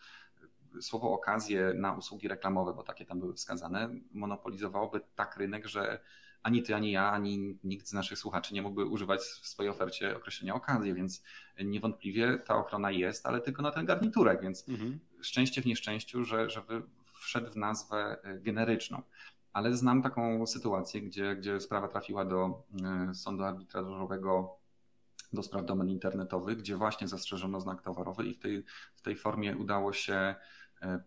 [0.82, 6.00] słowo okazje na usługi reklamowe, bo takie tam były wskazane, monopolizowałoby tak rynek, że
[6.44, 10.18] ani ty, ani ja, ani nikt z naszych słuchaczy nie mógłby używać w swojej ofercie
[10.18, 11.24] określenia okazji, więc
[11.64, 15.00] niewątpliwie ta ochrona jest, ale tylko na ten garniturek, więc mhm.
[15.22, 16.62] szczęście w nieszczęściu, że, że
[17.22, 19.02] wszedł w nazwę generyczną
[19.54, 24.60] ale znam taką sytuację, gdzie, gdzie sprawa trafiła do e, sądu arbitrażowego
[25.34, 28.64] do spraw domen internetowych, gdzie właśnie zastrzeżono znak towarowy i w tej,
[28.96, 30.36] w tej formie udało się e,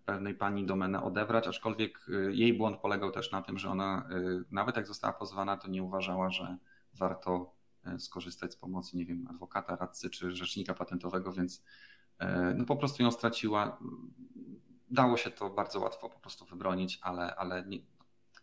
[0.05, 4.09] pewnej pani domenę odebrać, aczkolwiek e, jej błąd polegał też na tym, że ona
[4.51, 6.57] nawet jak została pozwana, to nie uważała, że
[6.95, 7.55] warto
[7.99, 11.65] skorzystać z pomocy, nie wiem, adwokata, radcy czy rzecznika patentowego, więc
[12.55, 13.79] no po prostu ją straciła.
[14.91, 17.79] Dało się to bardzo łatwo po prostu wybronić, ale, ale nie,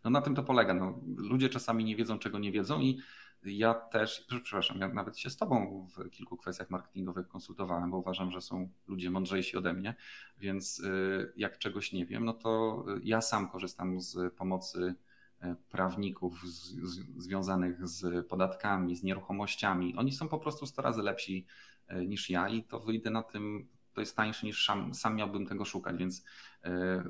[0.03, 0.73] no na tym to polega.
[0.73, 2.99] No, ludzie czasami nie wiedzą, czego nie wiedzą i
[3.43, 8.31] ja też, przepraszam, ja nawet się z Tobą w kilku kwestiach marketingowych konsultowałem, bo uważam,
[8.31, 9.95] że są ludzie mądrzejsi ode mnie,
[10.37, 14.95] więc y, jak czegoś nie wiem, no to ja sam korzystam z pomocy
[15.43, 19.95] y, prawników z, z, związanych z podatkami, z nieruchomościami.
[19.97, 21.45] Oni są po prostu 100 razy lepsi
[21.91, 25.45] y, niż ja i to wyjdę na tym to jest tańsze niż sam, sam miałbym
[25.45, 26.23] tego szukać, więc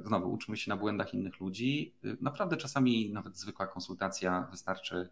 [0.05, 1.95] znowu uczmy się na błędach innych ludzi.
[2.21, 5.09] Naprawdę czasami nawet zwykła konsultacja wystarczy,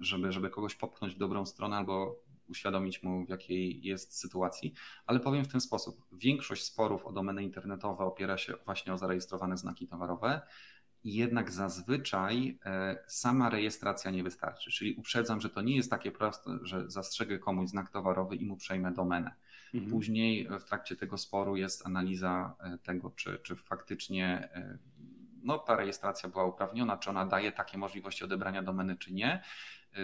[0.00, 2.16] żeby, żeby kogoś popchnąć w dobrą stronę albo
[2.48, 4.74] uświadomić mu, w jakiej jest sytuacji.
[5.06, 9.56] Ale powiem w ten sposób: większość sporów o domeny internetowe opiera się właśnie o zarejestrowane
[9.56, 10.40] znaki towarowe.
[11.04, 12.58] I jednak zazwyczaj
[13.06, 14.70] sama rejestracja nie wystarczy.
[14.70, 18.56] Czyli uprzedzam, że to nie jest takie proste, że zastrzegę komuś znak towarowy i mu
[18.56, 19.34] przejmę domenę.
[19.74, 19.92] Mhm.
[19.92, 24.78] Później w trakcie tego sporu jest analiza e, tego, czy, czy faktycznie e,
[25.42, 29.42] no, ta rejestracja była uprawniona, czy ona daje takie możliwości odebrania domeny, czy nie.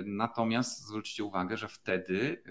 [0.04, 2.42] Natomiast zwróćcie uwagę, że wtedy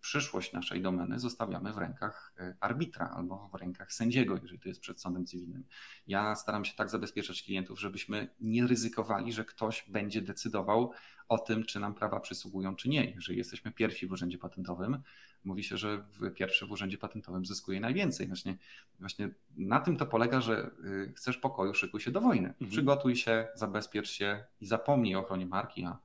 [0.00, 5.00] przyszłość naszej domeny zostawiamy w rękach arbitra albo w rękach sędziego, jeżeli to jest przed
[5.00, 5.64] sądem cywilnym.
[6.06, 10.92] Ja staram się tak zabezpieczać klientów, żebyśmy nie ryzykowali, że ktoś będzie decydował
[11.28, 13.10] o tym, czy nam prawa przysługują, czy nie.
[13.10, 15.02] Jeżeli jesteśmy pierwsi w urzędzie patentowym,
[15.44, 18.26] mówi się, że pierwszy w urzędzie patentowym zyskuje najwięcej.
[18.26, 18.56] Właśnie,
[19.00, 22.48] właśnie na tym to polega, że y, chcesz pokoju, szykuj się do wojny.
[22.48, 22.70] Mhm.
[22.70, 25.98] Przygotuj się, zabezpiecz się i zapomnij o ochronie marki, a,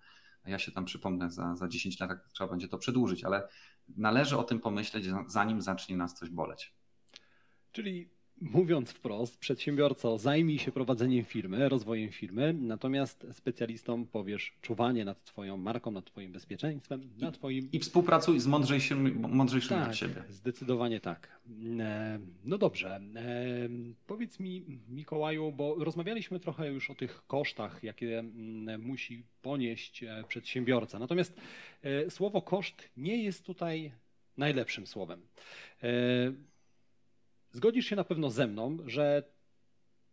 [0.46, 3.48] ja się tam przypomnę za, za 10 lat, trzeba będzie to przedłużyć, ale
[3.98, 6.74] należy o tym pomyśleć, zanim zacznie nas coś boleć.
[7.72, 8.10] Czyli
[8.42, 15.58] Mówiąc wprost, przedsiębiorco zajmij się prowadzeniem firmy, rozwojem firmy, natomiast specjalistom powiesz czuwanie nad Twoją
[15.58, 17.70] marką, nad Twoim bezpieczeństwem, nad Twoim.
[17.72, 20.24] I współpracuj z mądrzejszymi, mądrzejszymi tak, od siebie.
[20.30, 21.42] Zdecydowanie tak.
[21.80, 22.96] E, no dobrze.
[22.96, 23.02] E,
[24.08, 30.24] powiedz mi, Mikołaju, bo rozmawialiśmy trochę już o tych kosztach, jakie mm, musi ponieść e,
[30.28, 31.00] przedsiębiorca.
[31.00, 31.34] Natomiast
[32.10, 33.92] słowo koszt nie jest tutaj
[34.38, 35.22] najlepszym słowem.
[37.54, 39.24] Zgodzisz się na pewno ze mną, że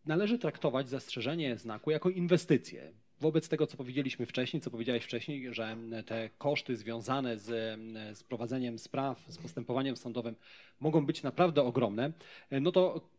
[0.07, 2.93] należy traktować zastrzeżenie znaku jako inwestycję.
[3.21, 5.77] Wobec tego, co powiedzieliśmy wcześniej, co powiedziałeś wcześniej, że
[6.07, 7.79] te koszty związane z,
[8.19, 10.37] z prowadzeniem spraw, z postępowaniem sądowym
[10.81, 12.13] mogą być naprawdę ogromne,
[12.51, 13.11] no to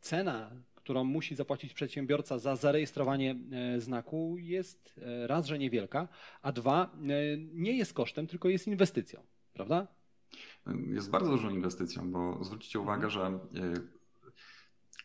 [0.00, 6.08] cena, którą musi zapłacić przedsiębiorca za zarejestrowanie e, znaku jest e, raz, że niewielka,
[6.42, 9.86] a dwa, e, nie jest kosztem, tylko jest inwestycją, prawda?
[10.86, 13.10] Jest bardzo dużą inwestycją, bo zwróćcie uwagę, mhm.
[13.12, 13.26] że
[13.60, 13.74] e,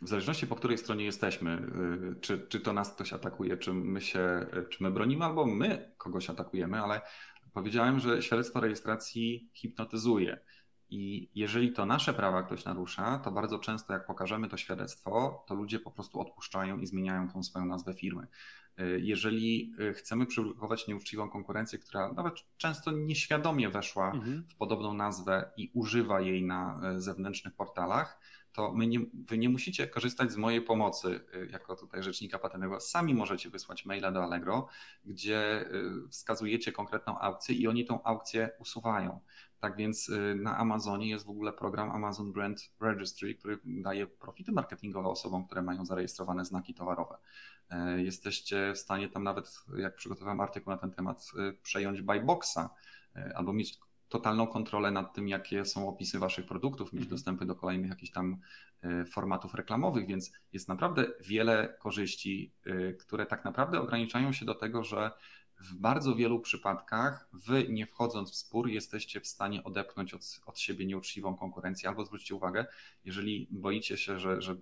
[0.02, 4.02] w zależności po której stronie jesteśmy, e, czy, czy to nas ktoś atakuje, czy my
[4.02, 7.02] się, czy my bronimy, albo my kogoś atakujemy, ale
[7.54, 10.40] powiedziałem, że świadectwo rejestracji hipnotyzuje.
[10.90, 15.56] I jeżeli to nasze prawa ktoś narusza, to bardzo często jak pokażemy to świadectwo, to
[15.56, 18.28] ludzie po prostu odpuszczają i zmieniają tą swoją nazwę firmy.
[18.78, 24.44] E, jeżeli e, chcemy przyblokować nieuczciwą konkurencję, która nawet często nieświadomie weszła mhm.
[24.50, 28.20] w podobną nazwę i używa jej na e, zewnętrznych portalach,
[28.54, 31.20] to my nie, wy nie musicie korzystać z mojej pomocy
[31.52, 32.80] jako tutaj rzecznika patentowego.
[32.80, 34.68] Sami możecie wysłać maila do Allegro,
[35.06, 35.66] gdzie
[36.10, 39.20] wskazujecie konkretną aukcję i oni tą aukcję usuwają.
[39.60, 45.10] Tak więc na Amazonie jest w ogóle program Amazon Brand Registry, który daje profity marketingowe
[45.10, 47.18] osobom, które mają zarejestrowane znaki towarowe.
[47.74, 51.32] E, jesteście w stanie tam nawet, jak przygotowałem artykuł na ten temat,
[51.64, 52.70] przejąć buy boxa
[53.16, 53.80] e, albo mieć
[54.14, 57.10] totalną kontrolę nad tym, jakie są opisy waszych produktów, mieć mhm.
[57.10, 58.38] dostępy do kolejnych jakichś tam
[58.82, 64.56] e, formatów reklamowych, więc jest naprawdę wiele korzyści, e, które tak naprawdę ograniczają się do
[64.56, 65.12] tego, że
[65.60, 70.60] w bardzo wielu przypadkach wy, nie wchodząc w spór, jesteście w stanie odepchnąć od, od
[70.60, 71.90] siebie nieuczciwą konkurencję.
[71.90, 72.66] Albo zwróćcie uwagę,
[73.06, 74.56] jeżeli boicie się, że, że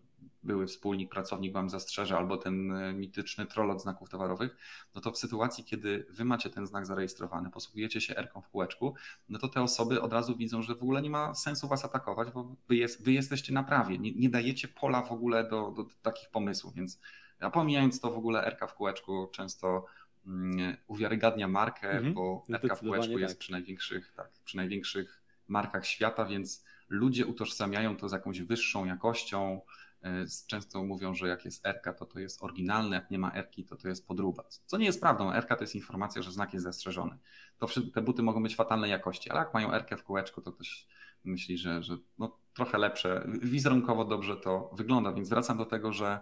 [0.44, 4.58] były wspólnik, pracownik wam zastrzeże, albo ten e, mityczny troll od znaków towarowych,
[4.96, 8.96] no to w sytuacji, kiedy wy macie ten znak zarejestrowany, posługujecie się erką w kółeczku,
[9.30, 12.32] no to te osoby od razu widzą, że w ogóle nie ma sensu was atakować,
[12.32, 15.84] bo wy, jest, wy jesteście na prawie, nie, nie, dajecie pola w ogóle do, do,
[15.84, 17.00] do takich pomysłów, więc
[17.39, 19.86] a pomijając to w ogóle erka w kółeczku często
[20.26, 23.22] Mm, uwiarygadnia markę, mhm, bo RK w kółeczku tak.
[23.22, 28.86] jest przy największych, tak, przy największych markach świata, więc ludzie utożsamiają to z jakąś wyższą
[28.86, 29.62] jakością.
[30.04, 33.56] E, często mówią, że jak jest RK, to to jest oryginalne, jak nie ma RK,
[33.70, 34.43] to to jest podróba.
[34.66, 35.32] Co nie jest prawdą.
[35.34, 37.18] RK to jest informacja, że znak jest zastrzeżony.
[37.58, 40.88] To te buty mogą być fatalnej jakości, ale jak mają RK w kółeczku, to ktoś
[41.24, 45.14] myśli, że, że no, trochę lepsze, wizerunkowo dobrze to wygląda.
[45.14, 46.20] Więc wracam do tego, że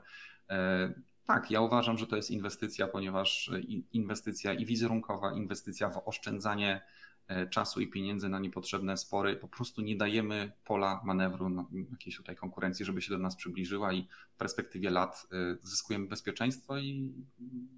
[0.50, 0.94] e,
[1.26, 3.52] tak, ja uważam, że to jest inwestycja, ponieważ
[3.92, 6.82] inwestycja i wizerunkowa, inwestycja w oszczędzanie
[7.50, 9.36] czasu i pieniędzy na niepotrzebne spory.
[9.36, 13.94] Po prostu nie dajemy pola manewru na jakiejś tutaj konkurencji, żeby się do nas przybliżyła
[13.94, 17.14] i w perspektywie lat e, zyskujemy bezpieczeństwo i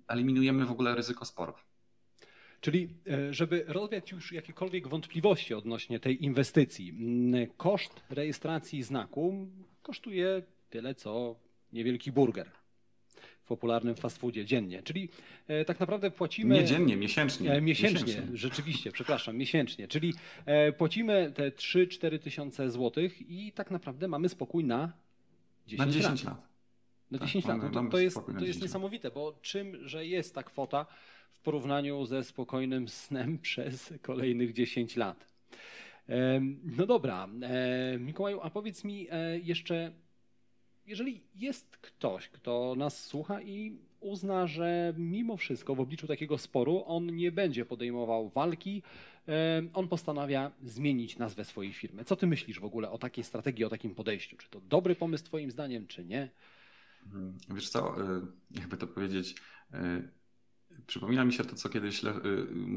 [0.07, 1.65] eliminujemy w ogóle ryzyko sporów.
[2.61, 6.93] Czyli, e, żeby rozwiać już jakiekolwiek wątpliwości odnośnie tej inwestycji,
[7.57, 9.47] koszt rejestracji znaku
[9.81, 11.35] kosztuje tyle, co
[11.73, 12.60] niewielki burger
[13.51, 14.83] popularnym fast foodzie dziennie.
[14.83, 15.09] Czyli
[15.47, 16.55] e, tak naprawdę płacimy.
[16.55, 17.51] Nie dziennie, miesięcznie.
[17.53, 19.87] E, miesięcznie, miesięcznie, rzeczywiście, przepraszam, miesięcznie.
[19.87, 20.13] Czyli
[20.45, 24.93] e, płacimy te 3-4 tysiące złotych i tak naprawdę mamy spokój na
[25.67, 26.33] 10, na 10 lat.
[26.33, 26.47] lat.
[27.11, 27.57] Na tak, 10 lat.
[27.63, 30.85] No to, to jest, to jest niesamowite, bo czym, że jest ta kwota
[31.31, 35.31] w porównaniu ze spokojnym snem przez kolejnych 10 lat.
[36.63, 37.29] No dobra,
[37.99, 39.07] Mikołaju, a powiedz mi
[39.43, 39.91] jeszcze,
[40.91, 46.83] jeżeli jest ktoś, kto nas słucha i uzna, że mimo wszystko w obliczu takiego sporu
[46.85, 48.83] on nie będzie podejmował walki,
[49.73, 52.05] on postanawia zmienić nazwę swojej firmy.
[52.05, 54.37] Co ty myślisz w ogóle o takiej strategii, o takim podejściu?
[54.37, 56.29] Czy to dobry pomysł twoim zdaniem, czy nie?
[57.11, 58.21] Hmm, wiesz co, y,
[58.51, 59.35] jakby to powiedzieć,
[59.73, 60.09] y,
[60.87, 62.07] przypomina mi się to, co kiedyś y,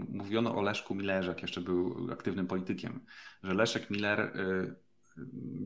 [0.09, 3.01] mówiono o Leszku Millerze, jak jeszcze był aktywnym politykiem,
[3.43, 4.33] że Leszek Miller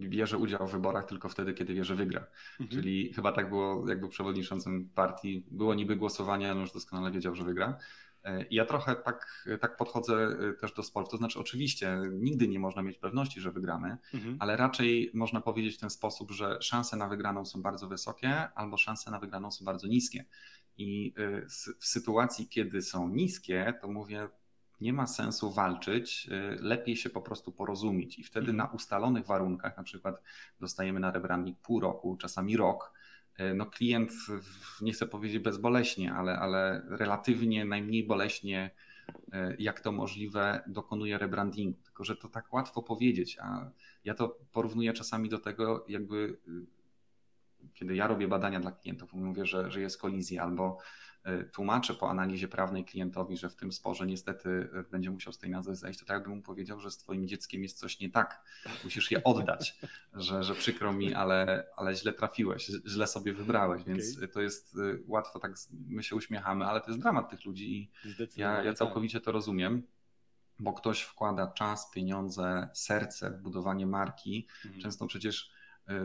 [0.08, 2.26] bierze udział w wyborach tylko wtedy, kiedy wie, że wygra.
[2.60, 2.68] Mhm.
[2.68, 5.44] Czyli chyba tak było, jak był przewodniczącym partii.
[5.50, 7.78] Było niby głosowanie, ale już doskonale wiedział, że wygra.
[8.24, 11.10] E, I ja trochę tak, tak podchodzę e, też do sportu.
[11.10, 14.36] To znaczy, oczywiście, nigdy nie można mieć pewności, że wygramy, mhm.
[14.40, 18.76] ale raczej można powiedzieć w ten sposób, że szanse na wygraną są bardzo wysokie, albo
[18.76, 20.24] szanse na wygraną są bardzo niskie.
[20.78, 21.46] I e,
[21.80, 24.28] w sytuacji, kiedy są niskie, to mówię,
[24.80, 28.56] nie ma sensu walczyć, y, lepiej się po prostu porozumieć i wtedy mhm.
[28.56, 30.22] na ustalonych warunkach, na przykład
[30.60, 32.92] dostajemy na rebranding pół roku, czasami rok,
[33.40, 34.12] y, no klient,
[34.80, 38.70] nie chcę powiedzieć bezboleśnie, ale, ale relatywnie najmniej boleśnie,
[39.14, 41.82] y, jak to możliwe, dokonuje rebrandingu.
[41.84, 43.70] Tylko, że to tak łatwo powiedzieć, a
[44.04, 46.38] ja to porównuję czasami do tego, jakby
[47.74, 50.78] kiedy ja robię badania dla klientów, mówię, że, że jest kolizja albo
[51.28, 55.38] E, tłumaczę po analizie prawnej klientowi, że w tym sporze niestety e, będzie musiał z
[55.38, 58.10] tej nazwy zejść, to tak jakbym mu powiedział, że z twoim dzieckiem jest coś nie
[58.10, 58.44] tak,
[58.84, 59.78] musisz je oddać,
[60.14, 64.28] że, że przykro mi, ale, ale źle trafiłeś, źle sobie wybrałeś, więc okay.
[64.28, 65.52] to jest e, łatwo tak,
[65.88, 67.90] my się uśmiechamy, ale to jest dramat tych ludzi i
[68.36, 69.82] ja, ja całkowicie to rozumiem
[70.60, 74.46] bo ktoś wkłada czas, pieniądze, serce w budowanie marki.
[74.64, 74.82] Mhm.
[74.82, 75.50] Często przecież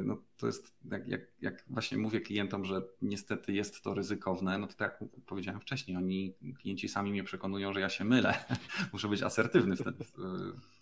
[0.03, 4.67] no to jest, jak, jak, jak, właśnie mówię klientom, że niestety jest to ryzykowne, no
[4.67, 8.45] to tak jak powiedziałem wcześniej, oni, klienci sami mnie przekonują, że ja się mylę.
[8.93, 10.13] Muszę być asertywny w, w,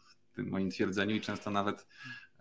[0.05, 1.87] w, tym moim twierdzeniu i często nawet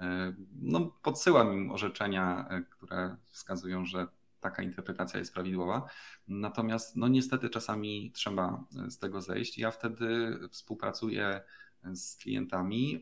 [0.00, 4.06] e, no, podsyłam im orzeczenia, e, które wskazują, że
[4.40, 5.86] taka interpretacja jest prawidłowa.
[6.28, 9.58] Natomiast no niestety czasami trzeba z tego zejść.
[9.58, 11.40] Ja wtedy współpracuję
[11.94, 13.00] z klientami,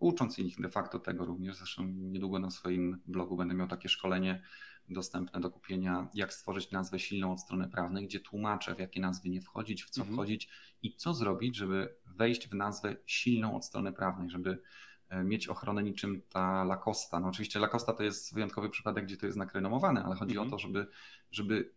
[0.00, 1.56] ucząc ich de facto tego również.
[1.56, 4.42] Zresztą niedługo na swoim blogu będę miał takie szkolenie
[4.88, 9.28] dostępne do kupienia, jak stworzyć nazwę silną od strony prawnej, gdzie tłumaczę, w jakie nazwy
[9.28, 10.16] nie wchodzić, w co mhm.
[10.16, 10.48] wchodzić
[10.82, 14.62] i co zrobić, żeby wejść w nazwę silną od strony prawnej, żeby
[15.24, 17.20] mieć ochronę niczym ta Lacosta.
[17.20, 20.48] No oczywiście Lacosta to jest wyjątkowy przypadek, gdzie to jest znak renomowany, ale chodzi mhm.
[20.48, 20.86] o to, żeby,
[21.30, 21.74] żeby,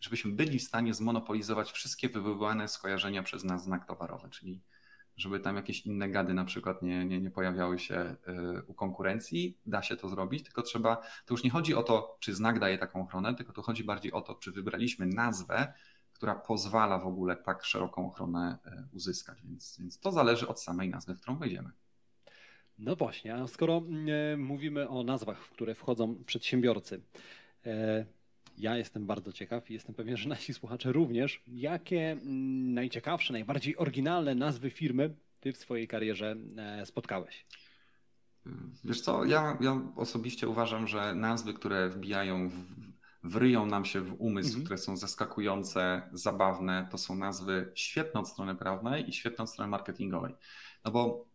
[0.00, 4.62] żebyśmy byli w stanie zmonopolizować wszystkie wywoływane skojarzenia przez nas znak towarowy, czyli
[5.16, 8.16] żeby tam jakieś inne gady na przykład nie, nie, nie pojawiały się e,
[8.66, 9.58] u konkurencji.
[9.66, 12.78] Da się to zrobić, tylko trzeba, to już nie chodzi o to, czy znak daje
[12.78, 15.72] taką ochronę, tylko to chodzi bardziej o to, czy wybraliśmy nazwę,
[16.12, 19.42] która pozwala w ogóle tak szeroką ochronę e, uzyskać.
[19.42, 21.70] Więc, więc to zależy od samej nazwy, w którą wejdziemy.
[22.78, 27.02] No właśnie, a skoro mm, e, mówimy o nazwach, w które wchodzą przedsiębiorcy,
[28.58, 31.42] ja jestem bardzo ciekaw i jestem pewien, że nasi słuchacze również.
[31.46, 37.46] Jakie mm, najciekawsze, najbardziej oryginalne nazwy firmy ty w swojej karierze e, spotkałeś?
[38.84, 42.54] Wiesz co, ja, ja osobiście uważam, że nazwy, które wbijają, w,
[43.22, 44.64] wryją nam się w umysł, mhm.
[44.64, 49.70] które są zaskakujące, zabawne, to są nazwy świetne od strony prawnej i świetne od strony
[49.70, 50.34] marketingowej.
[50.84, 51.31] No bo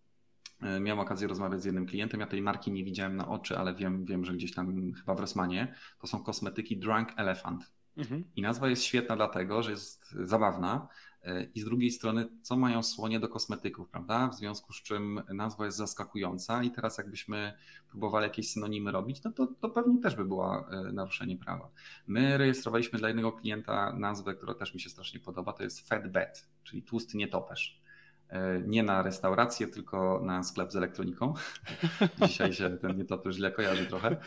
[0.61, 2.19] miałem okazję rozmawiać z jednym klientem.
[2.19, 5.19] Ja tej marki nie widziałem na oczy, ale wiem, wiem że gdzieś tam chyba w
[5.19, 7.71] Rosmanie to są kosmetyki Drunk Elephant.
[7.97, 8.23] Mhm.
[8.35, 10.87] I nazwa jest świetna dlatego, że jest zabawna.
[11.23, 14.27] E, I z drugiej strony, co mają słonie do kosmetyków, prawda?
[14.27, 17.53] W związku z czym nazwa jest zaskakująca, i teraz jakbyśmy
[17.89, 21.69] próbowali jakieś synonimy robić, no to, to pewnie też by było e, naruszenie prawa.
[22.07, 26.11] My rejestrowaliśmy dla jednego klienta nazwę, która też mi się strasznie podoba, to jest Fat
[26.11, 27.81] Bed, czyli tłusty nietoperz.
[28.30, 31.34] E, nie na restaurację, tylko na sklep z elektroniką.
[32.28, 34.17] Dzisiaj się ten nietoperz źle kojarzy trochę.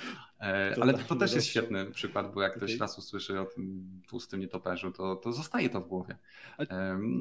[0.41, 4.41] E, ale to też jest świetny przykład, bo jak ktoś raz usłyszy o tym tłustym
[4.41, 6.17] nietoperzu, to, to zostaje to w głowie.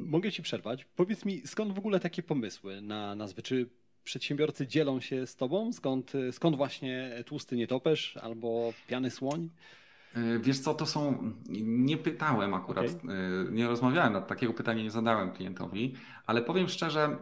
[0.04, 0.84] mogę ci przerwać.
[0.84, 3.42] Powiedz mi, skąd w ogóle takie pomysły na nazwy?
[3.42, 3.70] Czy
[4.04, 5.72] przedsiębiorcy dzielą się z tobą?
[5.72, 9.50] Skąd, skąd właśnie tłusty nietoperz albo piany słoń?
[10.14, 11.32] E, wiesz co, to są.
[11.64, 13.14] Nie pytałem akurat, okay.
[13.14, 15.94] E, nie rozmawiałem nad takiego pytania, nie zadałem klientowi,
[16.26, 17.16] ale powiem szczerze, e,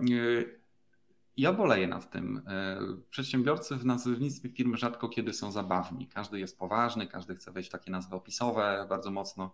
[1.37, 2.43] ja boleję nad tym.
[3.11, 6.09] Przedsiębiorcy w nazewnictwie firmy rzadko kiedy są zabawni.
[6.09, 9.53] Każdy jest poważny, każdy chce wejść w takie nazwy opisowe bardzo mocno.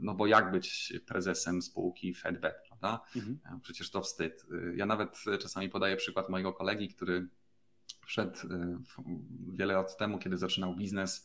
[0.00, 3.00] No bo jak być prezesem spółki Fedbet, prawda?
[3.16, 3.60] Mhm.
[3.60, 4.46] Przecież to wstyd.
[4.76, 7.28] Ja nawet czasami podaję przykład mojego kolegi, który
[8.06, 8.38] wszedł
[9.52, 11.24] wiele lat temu, kiedy zaczynał biznes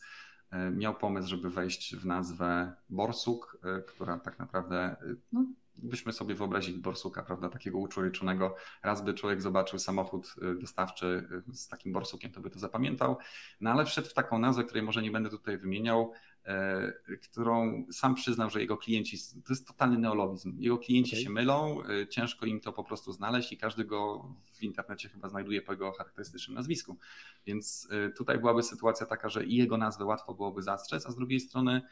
[0.72, 4.96] miał pomysł, żeby wejść w nazwę Borsuk, e, która tak naprawdę, e,
[5.32, 5.46] no,
[5.76, 8.56] byśmy sobie wyobrazili Borsuka, prawda, takiego uczłowieczonego.
[8.82, 13.16] Raz by człowiek zobaczył samochód dostawczy z takim Borsukiem, to by to zapamiętał,
[13.60, 16.29] no ale wszedł w taką nazwę, której może nie będę tutaj wymieniał, E,
[17.22, 21.24] którą sam przyznał, że jego klienci, to jest totalny neologizm, jego klienci okay.
[21.24, 25.28] się mylą, e, ciężko im to po prostu znaleźć i każdy go w internecie chyba
[25.28, 26.98] znajduje po jego charakterystycznym nazwisku.
[27.46, 31.16] Więc e, tutaj byłaby sytuacja taka, że i jego nazwę łatwo byłoby zastrzec, a z
[31.16, 31.82] drugiej strony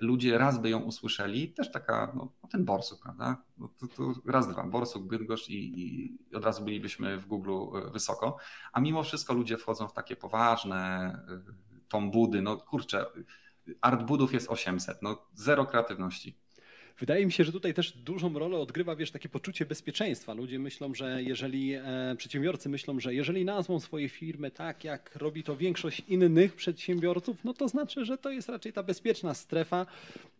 [0.00, 3.42] ludzie raz by ją usłyszeli, też taka, no, no ten Borsuk, prawda?
[3.58, 7.52] No to, to raz, dwa, Borsuk, Bydgoszcz i, i, od razu bylibyśmy w Google
[7.92, 8.36] wysoko,
[8.72, 11.12] a mimo wszystko ludzie wchodzą w takie poważne
[11.88, 13.06] tom budy, no kurczę,
[13.80, 16.34] artbudów jest 800, no zero kreatywności.
[16.98, 20.34] Wydaje mi się, że tutaj też dużą rolę odgrywa, wiesz, takie poczucie bezpieczeństwa.
[20.34, 21.82] Ludzie myślą, że jeżeli, e,
[22.16, 27.54] przedsiębiorcy myślą, że jeżeli nazwą swojej firmy tak, jak robi to większość innych przedsiębiorców, no
[27.54, 29.86] to znaczy, że to jest raczej ta bezpieczna strefa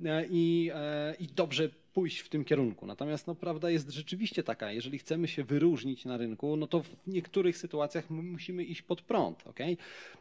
[0.05, 2.87] e, i, e, i dobrze pójść w tym kierunku.
[2.87, 6.97] Natomiast no, prawda jest rzeczywiście taka, jeżeli chcemy się wyróżnić na rynku, no to w
[7.07, 9.47] niektórych sytuacjach musimy iść pod prąd.
[9.47, 9.77] Okay?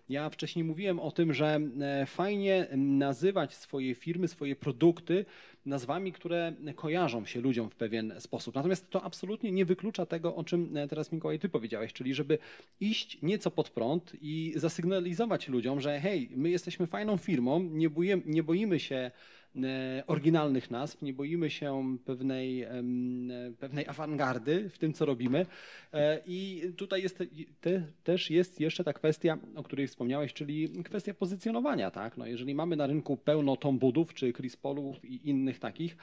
[0.09, 5.25] Ja wcześniej mówiłem o tym, że e, fajnie nazywać swoje firmy, swoje produkty
[5.65, 8.55] nazwami, które kojarzą się ludziom w pewien sposób.
[8.55, 12.37] Natomiast to absolutnie nie wyklucza tego, o czym e, teraz Mikołaj ty powiedziałeś, czyli żeby
[12.79, 18.21] iść nieco pod prąd i zasygnalizować ludziom, że hej, my jesteśmy fajną firmą, nie, boimy,
[18.25, 19.11] nie boimy się
[20.07, 22.67] oryginalnych nazw, nie boimy się pewnej,
[23.59, 25.45] pewnej awangardy w tym, co robimy.
[25.93, 27.23] E, I tutaj jest,
[27.61, 31.91] te, też jest jeszcze ta kwestia, o której wspomniałeś, czyli kwestia pozycjonowania.
[31.91, 32.17] Tak?
[32.17, 35.97] No jeżeli mamy na rynku pełno Tombudów czy Crispolów i innych takich,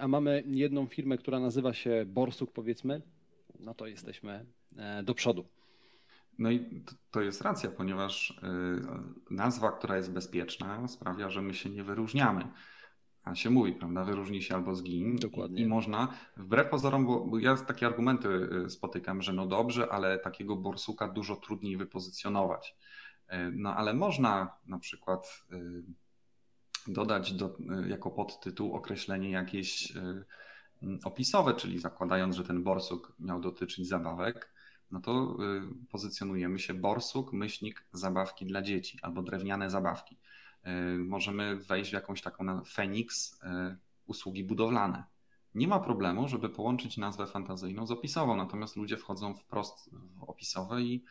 [0.00, 3.02] a mamy jedną firmę, która nazywa się Borsuk powiedzmy,
[3.60, 5.44] no to jesteśmy e, do przodu.
[6.38, 8.40] No i to jest racja, ponieważ
[9.30, 12.44] nazwa, która jest bezpieczna, sprawia, że my się nie wyróżniamy
[13.26, 15.16] a się mówi, prawda, wyróżni się albo zgin.
[15.16, 15.60] Dokładnie.
[15.60, 18.28] I, I, można, wbrew pozorom, bo, ja takie argumenty
[18.66, 22.76] y, spotykam, że no dobrze, ale takiego borsuka dużo trudniej wypozycjonować.
[23.32, 25.82] Y, no ale można na przykład y,
[26.92, 27.56] dodać do,
[27.88, 29.92] jako podtytuł określenie jakieś
[31.04, 34.52] opisowe, czyli zakładając, że ten borsuk miał dotyczyć zabawek,
[34.90, 35.36] no to
[35.90, 40.16] pozycjonujemy się borsuk, myślnik, zabawki dla dzieci albo drewniane zabawki.
[40.66, 45.04] E, możemy wejść w jakąś taką Fenix e, usługi budowlane.
[45.54, 50.82] nie ma problemu, żeby połączyć nazwę fantazyjną z opisową, natomiast ludzie wchodzą wprost w opisowe
[50.82, 51.04] i,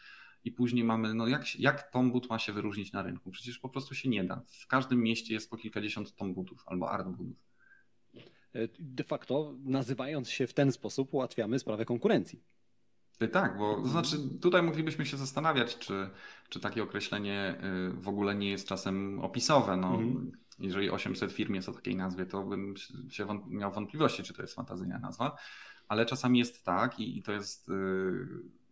[0.43, 3.32] i później mamy, no jak, jak tom but ma się wyróżnić na rynku?
[3.32, 4.41] Przecież po prostu się nie da.
[4.47, 7.38] W każdym mieście jest po kilkadziesiąt tom butów albo art butów.
[8.53, 12.43] E, de facto, nazywając się w ten sposób, ułatwiamy sprawę konkurencji.
[13.22, 16.09] Y, tak, bo to znaczy tutaj moglibyśmy się zastanawiać, czy,
[16.49, 19.78] czy takie określenie y, w ogóle nie jest czasem opisowe.
[19.78, 20.32] No, mhm.
[20.59, 22.74] Jeżeli 800 firm jest o takiej nazwie, to bym
[23.09, 25.38] się miał wątpliwości, czy to jest fantazyjna nazwa,
[25.88, 27.74] ale czasami jest tak i, i to jest y,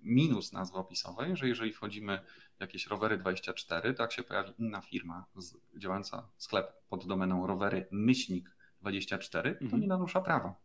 [0.02, 2.20] minus nazwy opisowej, że jeżeli wchodzimy
[2.58, 7.48] w jakieś rowery 24, to jak się pojawi inna firma z, działająca sklep pod domeną
[7.48, 9.82] rowery myślnik 24, to mhm.
[9.82, 10.56] nie narusza prawa.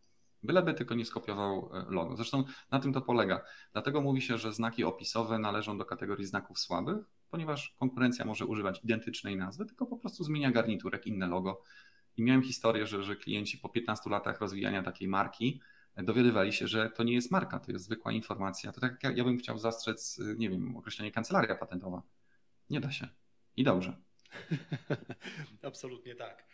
[0.43, 2.15] Byleby tylko nie skopiował e, logo.
[2.15, 3.41] Zresztą na tym to polega.
[3.73, 6.97] Dlatego mówi się, że znaki opisowe należą do kategorii znaków słabych,
[7.29, 11.61] ponieważ konkurencja może używać identycznej nazwy, tylko po prostu zmienia garniturek, inne logo.
[12.17, 15.61] I miałem historię, że, że klienci po 15 latach rozwijania takiej marki
[15.95, 18.71] e, dowiadywali się, że to nie jest marka, to jest zwykła informacja.
[18.71, 22.01] To tak jak ja bym chciał zastrzec, e, nie wiem, określenie kancelaria patentowa.
[22.69, 23.07] Nie da się.
[23.55, 23.97] I dobrze.
[25.63, 26.45] Absolutnie tak.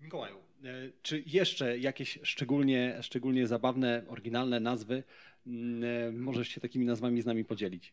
[0.00, 0.68] Mikołaju, e,
[1.02, 5.02] czy jeszcze jakieś szczególnie, szczególnie zabawne, oryginalne nazwy
[5.46, 7.92] e, możesz się takimi nazwami z nami podzielić?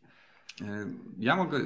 [0.62, 0.88] E,
[1.20, 1.60] ja mogę,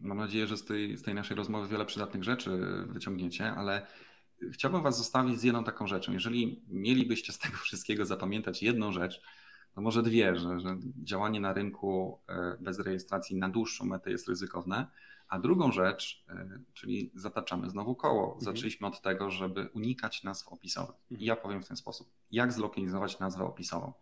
[0.00, 2.50] mam nadzieję, że z tej, z tej naszej rozmowy wiele przydatnych rzeczy
[2.86, 3.86] wyciągniecie, ale
[4.52, 6.12] chciałbym Was zostawić z jedną taką rzeczą.
[6.12, 9.22] Jeżeli mielibyście z tego wszystkiego zapamiętać jedną rzecz,
[9.74, 12.18] to może dwie, że, że działanie na rynku
[12.60, 14.86] bez rejestracji na dłuższą metę jest ryzykowne,
[15.30, 18.24] a drugą rzecz, e, czyli zataczamy znowu koło.
[18.24, 18.40] Mhm.
[18.40, 20.96] Zaczęliśmy od tego, żeby unikać nazw opisowych.
[21.10, 21.26] I mhm.
[21.26, 22.10] ja powiem w ten sposób.
[22.30, 23.92] Jak zlokalizować nazwę opisową?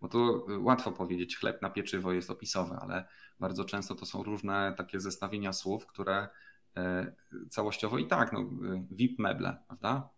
[0.00, 3.08] Bo to e, łatwo powiedzieć, chleb na pieczywo jest opisowy, ale
[3.40, 6.28] bardzo często to są różne takie zestawienia słów, które
[6.76, 7.12] e,
[7.50, 8.44] całościowo i tak, no,
[8.90, 10.08] VIP meble, prawda?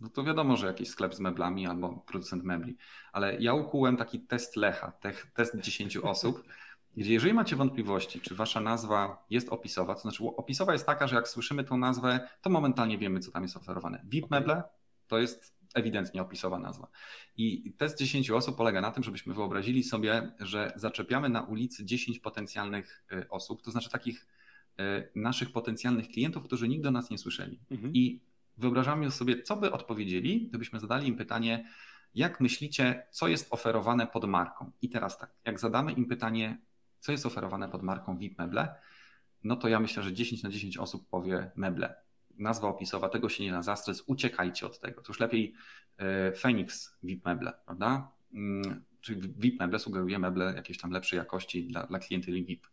[0.00, 2.76] No to wiadomo, że jakiś sklep z meblami albo producent mebli.
[3.12, 4.92] Ale ja ukułem taki test Lecha,
[5.34, 6.42] test 10 osób,
[6.96, 11.28] jeżeli macie wątpliwości, czy wasza nazwa jest opisowa, to znaczy opisowa jest taka, że jak
[11.28, 14.04] słyszymy tą nazwę, to momentalnie wiemy, co tam jest oferowane.
[14.04, 14.62] VIP meble
[15.06, 16.88] to jest ewidentnie opisowa nazwa.
[17.36, 22.18] I test 10 osób polega na tym, żebyśmy wyobrazili sobie, że zaczepiamy na ulicy 10
[22.18, 24.26] potencjalnych y, osób, to znaczy takich
[24.80, 27.58] y, naszych potencjalnych klientów, którzy nigdy o nas nie słyszeli.
[27.70, 27.92] Mhm.
[27.94, 28.20] I
[28.58, 31.68] wyobrażamy sobie, co by odpowiedzieli, gdybyśmy zadali im pytanie,
[32.14, 34.70] jak myślicie, co jest oferowane pod marką?
[34.82, 36.58] I teraz tak, jak zadamy im pytanie,
[37.02, 38.74] co jest oferowane pod marką VIP Meble,
[39.44, 41.94] no to ja myślę, że 10 na 10 osób powie meble.
[42.38, 45.02] Nazwa opisowa, tego się nie da zastrzec, uciekajcie od tego.
[45.02, 45.54] To już lepiej
[45.98, 48.10] e, Phoenix VIP Meble, prawda?
[48.34, 52.66] Mm, czyli VIP Meble sugeruje meble jakiejś tam lepszej jakości dla, dla klienteli VIP.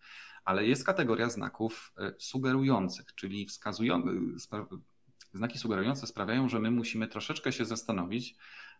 [0.45, 4.13] Ale jest kategoria znaków e, sugerujących, czyli wskazujących,
[5.33, 8.35] znaki sugerujące sprawiają, że my musimy troszeczkę się zastanowić,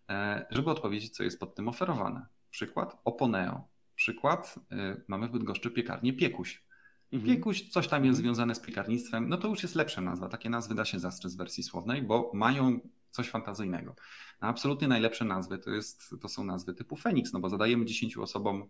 [0.10, 2.26] e, żeby odpowiedzieć, co jest pod tym oferowane.
[2.52, 3.68] Przykład Oponeo
[4.00, 6.64] przykład, y, mamy w Bydgoszczy piekarnię Piekuś.
[7.12, 7.36] Mhm.
[7.36, 10.30] Piekuś, coś tam jest związane z piekarnictwem, no to już jest lepsza nazwa.
[10.30, 12.80] Takie nazwy da się zastrzec w wersji słownej, bo mają
[13.10, 13.96] coś fantazyjnego.
[14.40, 18.18] A absolutnie najlepsze nazwy to, jest, to są nazwy typu Feniks, no bo zadajemy 10
[18.18, 18.70] osobom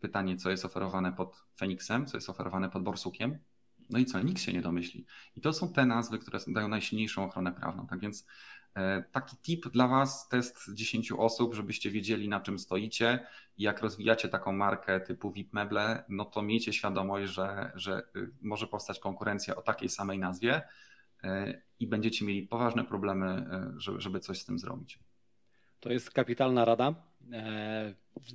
[0.00, 3.38] pytanie, co jest oferowane pod Feniksem, co jest oferowane pod Borsukiem,
[3.90, 5.06] no i co, nikt się nie domyśli.
[5.36, 7.86] I to są te nazwy, które dają najsilniejszą ochronę prawną.
[7.86, 8.26] Tak więc
[9.12, 14.28] taki tip dla Was, test 10 osób, żebyście wiedzieli na czym stoicie i jak rozwijacie
[14.28, 19.56] taką markę typu VIP Meble, no to miejcie świadomość, że, że y, może powstać konkurencja
[19.56, 20.62] o takiej samej nazwie
[21.24, 24.98] e, i będziecie mieli poważne problemy, e, żeby coś z tym zrobić.
[25.80, 27.09] To jest kapitalna rada.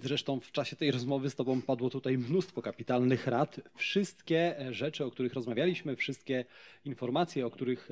[0.02, 3.62] Zresztą w czasie tej rozmowy z Tobą padło tutaj mnóstwo kapitalnych rad.
[3.76, 6.46] Wszystkie rzeczy, o których rozmawialiśmy, wszystkie
[6.86, 7.90] informacje, o których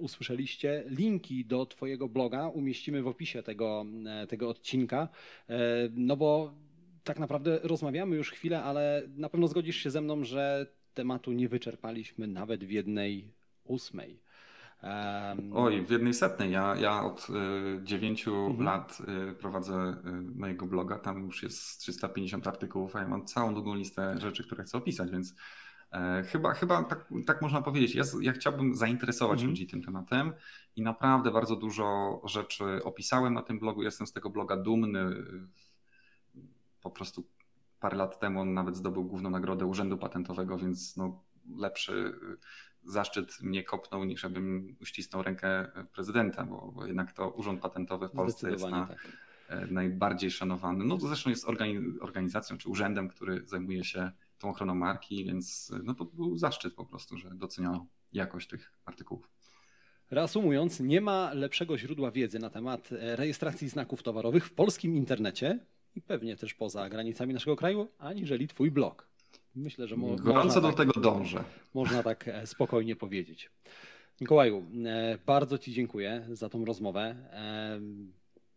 [0.00, 3.86] usłyszeliście, linki do Twojego bloga umieścimy w opisie tego,
[4.28, 5.08] tego odcinka.
[5.48, 5.58] E,
[5.94, 6.54] no bo
[7.04, 11.48] tak naprawdę rozmawiamy już chwilę, ale na pewno zgodzisz się ze mną, że tematu nie
[11.48, 13.32] wyczerpaliśmy nawet w jednej
[13.64, 14.23] ósmej.
[15.54, 16.50] Oj, w jednej setnej.
[16.50, 18.64] Ja, ja od y, dziewięciu mhm.
[18.64, 18.98] lat
[19.30, 20.98] y, prowadzę y, mojego bloga.
[20.98, 25.10] Tam już jest 350 artykułów, a ja mam całą długą listę rzeczy, które chcę opisać,
[25.10, 25.34] więc
[25.92, 27.94] e, chyba, chyba tak, tak można powiedzieć.
[27.94, 29.50] Ja, ja chciałbym zainteresować mhm.
[29.50, 30.32] ludzi tym tematem
[30.76, 33.82] i naprawdę bardzo dużo rzeczy opisałem na tym blogu.
[33.82, 35.04] Jestem z tego bloga dumny.
[36.80, 37.24] Po prostu
[37.80, 41.22] parę lat temu on nawet zdobył główną nagrodę Urzędu Patentowego, więc no,
[41.56, 42.14] lepszy
[42.86, 48.12] zaszczyt mnie kopnął, niż abym uścisnął rękę prezydenta, bo, bo jednak to Urząd Patentowy w
[48.12, 49.08] Polsce jest na, tak.
[49.48, 50.84] E, najbardziej szanowany.
[50.84, 51.46] No to zresztą jest
[52.00, 56.84] organizacją czy urzędem, który zajmuje się tą ochroną marki, więc no to był zaszczyt po
[56.84, 59.30] prostu, że doceniono jakość tych artykułów.
[60.10, 65.58] Reasumując, nie ma lepszego źródła wiedzy na temat e, rejestracji znaków towarowych w polskim internecie
[65.94, 69.08] i pewnie też poza granicami naszego kraju, aniżeli Twój blog.
[69.56, 71.44] Myślę, że mo Gorąco do tak, tego dążę.
[71.74, 73.50] Można tak e, spokojnie powiedzieć.
[74.20, 77.16] Mikołaju, e, bardzo Ci dziękuję za tą rozmowę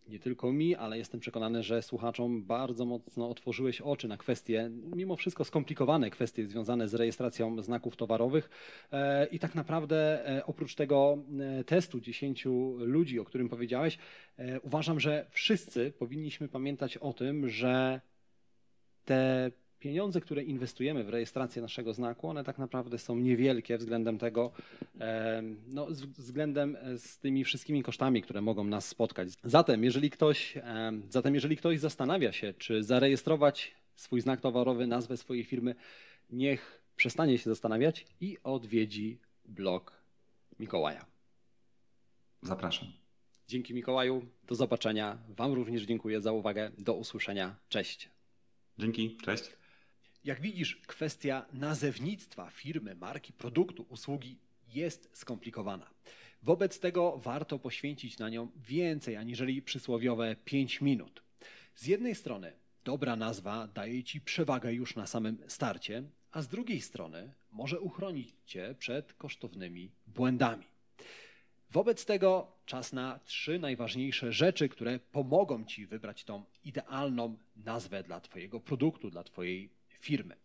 [0.10, 5.16] nie tylko mi, ale jestem przekonany, że słuchaczom bardzo mocno otworzyłeś oczy na kwestie, mimo
[5.16, 8.50] wszystko skomplikowane kwestie związane z rejestracją znaków towarowych.
[8.92, 11.18] E, I tak naprawdę e, oprócz tego
[11.60, 12.46] e, testu 10
[12.78, 13.98] ludzi, o którym powiedziałeś,
[14.62, 18.02] uważam, że wszyscy powinniśmy pamiętać o tym, że
[19.06, 24.52] te pieniądze, które inwestujemy w rejestrację naszego znaku, one tak naprawdę są niewielkie względem tego,
[25.68, 25.88] no,
[26.18, 29.30] względem e, z tymi wszystkimi kosztami, które mogą nas spotkać.
[29.44, 30.58] Zatem, jeżeli ktoś,
[31.10, 35.76] zatem, jeżeli ktoś zastanawia się, czy zarejestrować swój znak towarowy, nazwę swojej firmy,
[36.30, 40.02] niech przestanie się zastanawiać i odwiedzi blog
[40.60, 41.06] Mikołaja.
[42.42, 42.88] Zapraszam.
[43.48, 45.18] Dzięki Mikołaju, do zobaczenia.
[45.30, 46.72] Wam również dziękuję za uwagę.
[46.78, 47.56] Do usłyszenia.
[47.70, 48.10] Cześć.
[48.78, 49.57] Dzięki, cześć.
[50.28, 54.38] Jak widzisz, kwestia nazewnictwa firmy, marki, produktu, usługi
[54.74, 55.90] jest skomplikowana.
[56.44, 61.24] Wobec tego warto poświęcić na nią więcej aniżeli przysłowiowe 5 minut.
[61.76, 66.82] Z jednej strony dobra nazwa daje Ci przewagę już na samym starcie, a z drugiej
[66.82, 70.66] strony może uchronić Cię przed kosztownymi błędami.
[71.72, 78.22] Wobec tego czas na trzy najważniejsze rzeczy, które pomogą Ci wybrać tą idealną nazwę dla
[78.22, 80.36] Twojego produktu, dla Twojej firmy.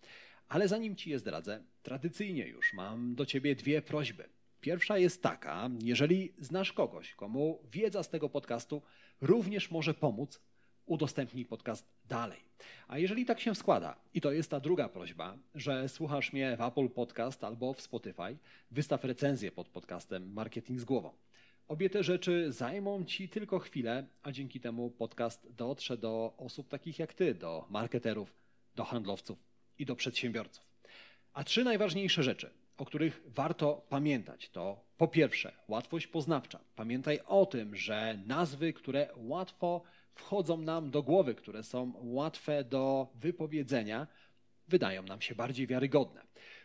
[0.49, 4.29] Ale zanim Ci je zdradzę, tradycyjnie już mam do Ciebie dwie prośby.
[4.61, 8.83] Pierwsza jest taka, jeżeli znasz kogoś, komu wiedza z tego podcastu
[9.21, 10.41] również może pomóc,
[10.87, 12.41] udostępnij podcast dalej.
[12.89, 16.61] A jeżeli tak się składa, i to jest ta druga prośba, że słuchasz mnie w
[16.61, 18.37] Apple Podcast albo w Spotify,
[18.71, 21.13] wystaw recenzję pod podcastem Marketing z głową.
[21.69, 26.99] Obie te rzeczy zajmą Ci tylko chwilę, a dzięki temu podcast dotrze do osób takich
[26.99, 28.42] jak Ty, do marketerów,
[28.77, 29.39] do handlowców
[29.79, 30.65] i do przedsiębiorców.
[31.33, 36.61] A trzy najważniejsze rzeczy, o których warto pamiętać, to po pierwsze łatwość poznawcza.
[36.77, 39.83] Pamiętaj o tym, że nazwy, które łatwo
[40.15, 44.07] wchodzą nam do głowy, które są łatwe do wypowiedzenia,
[44.69, 46.23] wydają nam się bardziej wiarygodne.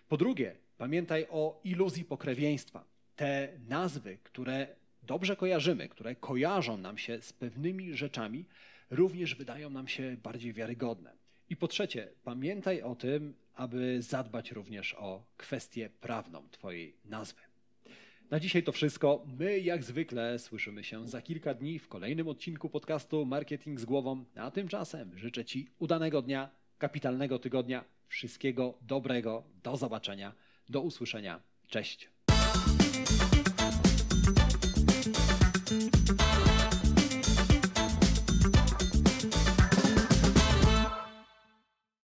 [0.07, 2.83] Po drugie, pamiętaj o iluzji pokrewieństwa.
[3.15, 4.67] Te nazwy, które
[5.03, 8.45] dobrze kojarzymy, które kojarzą nam się z pewnymi rzeczami,
[8.89, 11.16] również wydają nam się bardziej wiarygodne.
[11.49, 17.41] I po trzecie, pamiętaj o tym, aby zadbać również o kwestię prawną Twojej nazwy.
[18.29, 19.25] Na dzisiaj to wszystko.
[19.39, 24.25] My, jak zwykle, słyszymy się za kilka dni w kolejnym odcinku podcastu Marketing z głową.
[24.35, 29.43] A tymczasem życzę Ci udanego dnia, kapitalnego tygodnia, wszystkiego dobrego.
[29.63, 30.33] Do zobaczenia,
[30.69, 31.41] do usłyszenia.
[31.67, 32.16] Cześć.